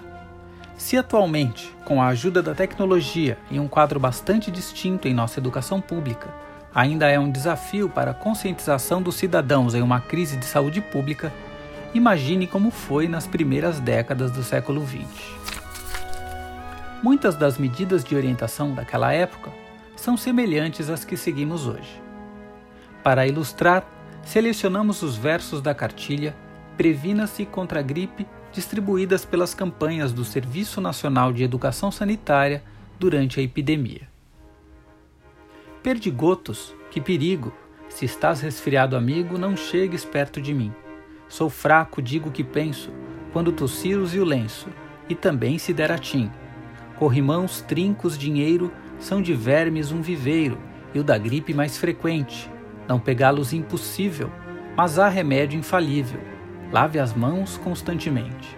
Se 0.77 0.97
atualmente, 0.97 1.75
com 1.83 2.01
a 2.01 2.07
ajuda 2.07 2.41
da 2.41 2.55
tecnologia 2.55 3.37
e 3.51 3.59
um 3.59 3.67
quadro 3.67 3.99
bastante 3.99 4.49
distinto 4.49 5.05
em 5.05 5.13
nossa 5.13 5.41
educação 5.41 5.81
pública, 5.81 6.33
ainda 6.73 7.09
é 7.09 7.19
um 7.19 7.29
desafio 7.29 7.89
para 7.89 8.11
a 8.11 8.13
conscientização 8.13 9.01
dos 9.01 9.15
cidadãos 9.15 9.75
em 9.75 9.81
uma 9.81 9.99
crise 9.99 10.37
de 10.37 10.45
saúde 10.45 10.79
pública, 10.79 11.33
imagine 11.93 12.47
como 12.47 12.71
foi 12.71 13.05
nas 13.09 13.27
primeiras 13.27 13.81
décadas 13.81 14.31
do 14.31 14.41
século 14.41 14.87
XX. 14.87 15.03
Muitas 17.03 17.35
das 17.35 17.57
medidas 17.57 18.05
de 18.05 18.15
orientação 18.15 18.73
daquela 18.73 19.11
época 19.11 19.51
são 19.97 20.15
semelhantes 20.15 20.89
às 20.89 21.03
que 21.03 21.17
seguimos 21.17 21.67
hoje. 21.67 22.01
Para 23.03 23.27
ilustrar, 23.27 23.85
selecionamos 24.23 25.01
os 25.01 25.15
versos 25.15 25.61
da 25.61 25.73
cartilha 25.73 26.35
Previna-se 26.77 27.45
contra 27.45 27.79
a 27.79 27.83
gripe 27.83 28.25
distribuídas 28.51 29.25
pelas 29.25 29.53
campanhas 29.53 30.11
do 30.11 30.25
Serviço 30.25 30.81
Nacional 30.81 31.31
de 31.31 31.43
Educação 31.43 31.91
Sanitária 31.91 32.63
durante 32.99 33.39
a 33.39 33.43
epidemia. 33.43 34.07
Perdigotos, 35.81 36.73
que 36.89 36.99
perigo! 36.99 37.53
Se 37.89 38.05
estás 38.05 38.41
resfriado, 38.41 38.95
amigo, 38.95 39.37
não 39.37 39.55
chegues 39.55 40.03
perto 40.03 40.41
de 40.41 40.53
mim. 40.53 40.73
Sou 41.29 41.49
fraco, 41.49 42.01
digo 42.01 42.29
o 42.29 42.31
que 42.31 42.43
penso, 42.43 42.91
quando 43.31 43.51
tossir 43.51 43.97
e 44.13 44.19
o 44.19 44.25
lenço, 44.25 44.67
e 45.07 45.13
também 45.13 45.59
se 45.59 45.73
der 45.73 45.91
a 45.91 45.97
tim 45.97 46.31
Corrimãos, 46.97 47.61
trincos, 47.61 48.17
dinheiro 48.17 48.71
são 48.99 49.21
de 49.21 49.33
vermes 49.33 49.91
um 49.91 50.01
viveiro, 50.01 50.57
e 50.93 50.99
o 50.99 51.03
da 51.03 51.17
gripe 51.17 51.53
mais 51.53 51.77
frequente. 51.77 52.49
Não 52.87 52.99
pegá-los 52.99 53.53
impossível, 53.53 54.31
mas 54.75 54.99
há 54.99 55.07
remédio 55.07 55.59
infalível. 55.59 56.19
Lave 56.71 56.99
as 56.99 57.13
mãos 57.13 57.57
constantemente. 57.57 58.57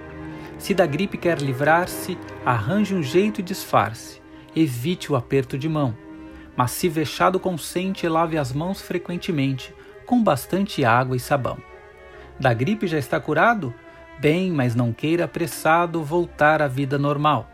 Se 0.57 0.73
da 0.73 0.85
gripe 0.85 1.17
quer 1.17 1.39
livrar-se, 1.39 2.17
arranje 2.45 2.95
um 2.95 3.03
jeito 3.03 3.41
e 3.41 3.43
disfarce. 3.43 4.21
Evite 4.55 5.11
o 5.11 5.15
aperto 5.15 5.57
de 5.57 5.67
mão. 5.67 5.95
Mas 6.55 6.71
se 6.71 6.87
vexado 6.87 7.39
consente, 7.39 8.07
lave 8.07 8.37
as 8.37 8.53
mãos 8.53 8.81
frequentemente, 8.81 9.73
com 10.05 10.23
bastante 10.23 10.85
água 10.85 11.15
e 11.15 11.19
sabão. 11.19 11.57
Da 12.39 12.53
gripe 12.53 12.87
já 12.87 12.97
está 12.97 13.19
curado? 13.19 13.73
Bem, 14.19 14.51
mas 14.51 14.75
não 14.75 14.93
queira 14.93 15.25
apressado 15.25 16.01
voltar 16.01 16.61
à 16.61 16.67
vida 16.67 16.97
normal 16.97 17.51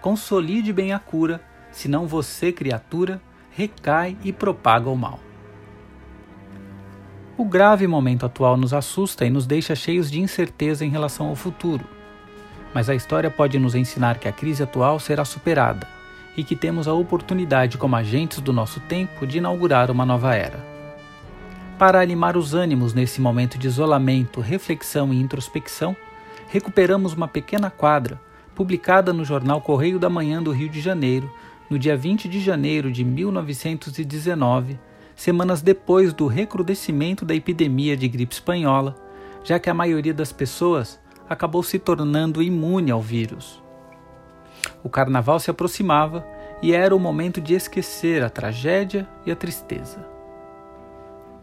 consolide 0.00 0.72
bem 0.72 0.92
a 0.92 0.98
cura, 0.98 1.40
senão 1.70 2.06
você, 2.06 2.52
criatura, 2.52 3.20
recai 3.50 4.16
e 4.24 4.32
propaga 4.32 4.88
o 4.88 4.96
mal. 4.96 5.20
O 7.38 7.44
grave 7.44 7.86
momento 7.86 8.26
atual 8.26 8.56
nos 8.56 8.74
assusta 8.74 9.24
e 9.24 9.30
nos 9.30 9.46
deixa 9.46 9.76
cheios 9.76 10.10
de 10.10 10.20
incerteza 10.20 10.84
em 10.84 10.88
relação 10.88 11.28
ao 11.28 11.36
futuro. 11.36 11.84
Mas 12.74 12.90
a 12.90 12.96
história 12.96 13.30
pode 13.30 13.60
nos 13.60 13.76
ensinar 13.76 14.18
que 14.18 14.26
a 14.26 14.32
crise 14.32 14.64
atual 14.64 14.98
será 14.98 15.24
superada 15.24 15.86
e 16.36 16.42
que 16.42 16.56
temos 16.56 16.88
a 16.88 16.92
oportunidade, 16.92 17.78
como 17.78 17.94
agentes 17.94 18.40
do 18.40 18.52
nosso 18.52 18.80
tempo, 18.80 19.24
de 19.24 19.38
inaugurar 19.38 19.88
uma 19.88 20.04
nova 20.04 20.34
era. 20.34 20.58
Para 21.78 22.00
animar 22.00 22.36
os 22.36 22.54
ânimos 22.54 22.92
nesse 22.92 23.20
momento 23.20 23.56
de 23.56 23.68
isolamento, 23.68 24.40
reflexão 24.40 25.14
e 25.14 25.20
introspecção, 25.20 25.96
recuperamos 26.48 27.12
uma 27.12 27.28
pequena 27.28 27.70
quadra 27.70 28.20
publicada 28.52 29.12
no 29.12 29.24
jornal 29.24 29.60
Correio 29.60 30.00
da 30.00 30.10
Manhã 30.10 30.42
do 30.42 30.50
Rio 30.50 30.68
de 30.68 30.80
Janeiro, 30.80 31.32
no 31.70 31.78
dia 31.78 31.96
20 31.96 32.28
de 32.28 32.40
janeiro 32.40 32.90
de 32.90 33.04
1919, 33.04 34.76
semanas 35.18 35.60
depois 35.60 36.12
do 36.12 36.28
recrudescimento 36.28 37.24
da 37.24 37.34
epidemia 37.34 37.96
de 37.96 38.06
gripe 38.06 38.32
espanhola, 38.32 38.94
já 39.42 39.58
que 39.58 39.68
a 39.68 39.74
maioria 39.74 40.14
das 40.14 40.30
pessoas 40.30 41.00
acabou 41.28 41.60
se 41.60 41.76
tornando 41.76 42.40
imune 42.40 42.92
ao 42.92 43.02
vírus. 43.02 43.60
O 44.80 44.88
carnaval 44.88 45.40
se 45.40 45.50
aproximava 45.50 46.24
e 46.62 46.72
era 46.72 46.94
o 46.94 47.00
momento 47.00 47.40
de 47.40 47.52
esquecer 47.52 48.22
a 48.22 48.30
tragédia 48.30 49.08
e 49.26 49.32
a 49.32 49.34
tristeza. 49.34 50.06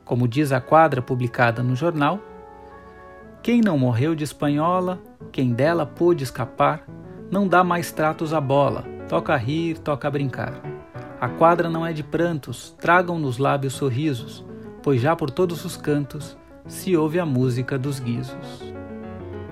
Como 0.06 0.26
diz 0.26 0.54
a 0.54 0.62
quadra 0.62 1.02
publicada 1.02 1.62
no 1.62 1.76
jornal, 1.76 2.22
quem 3.44 3.60
não 3.60 3.78
morreu 3.78 4.16
de 4.16 4.24
espanhola, 4.24 5.02
quem 5.34 5.52
dela 5.52 5.86
pôde 5.86 6.24
escapar, 6.24 6.86
não 7.30 7.46
dá 7.46 7.62
mais 7.62 7.92
tratos 7.92 8.34
à 8.34 8.40
bola, 8.40 8.86
toca 9.10 9.36
rir, 9.36 9.78
toca 9.80 10.10
brincar. 10.10 10.75
A 11.20 11.30
quadra 11.30 11.70
não 11.70 11.86
é 11.86 11.94
de 11.94 12.04
prantos, 12.04 12.76
tragam 12.80 13.18
nos 13.18 13.38
lábios 13.38 13.74
sorrisos, 13.74 14.44
pois 14.84 15.02
já 15.02 15.16
por 15.16 15.32
todos 15.32 15.64
os 15.64 15.78
cantos 15.78 16.38
se 16.68 16.96
ouve 16.96 17.20
a 17.20 17.26
música 17.26 17.78
dos 17.78 18.00
guizos. 18.00 18.74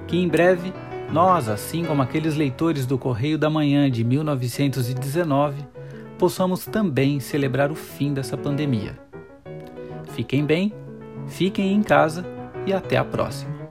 Que 0.08 0.18
em 0.18 0.28
breve, 0.28 0.74
nós, 1.12 1.48
assim 1.48 1.86
como 1.86 2.02
aqueles 2.02 2.36
leitores 2.36 2.86
do 2.86 2.98
Correio 2.98 3.38
da 3.38 3.50
Manhã 3.50 3.90
de 3.90 4.04
1919, 4.04 5.66
possamos 6.20 6.66
também 6.66 7.20
celebrar 7.20 7.72
o 7.72 7.76
fim 7.76 8.14
dessa 8.14 8.38
pandemia. 8.38 9.00
Fiquem 10.12 10.46
bem, 10.46 10.74
fiquem 11.28 11.74
em 11.74 11.82
casa 11.82 12.26
e 12.66 12.74
até 12.74 12.98
a 12.98 13.06
próxima. 13.06 13.63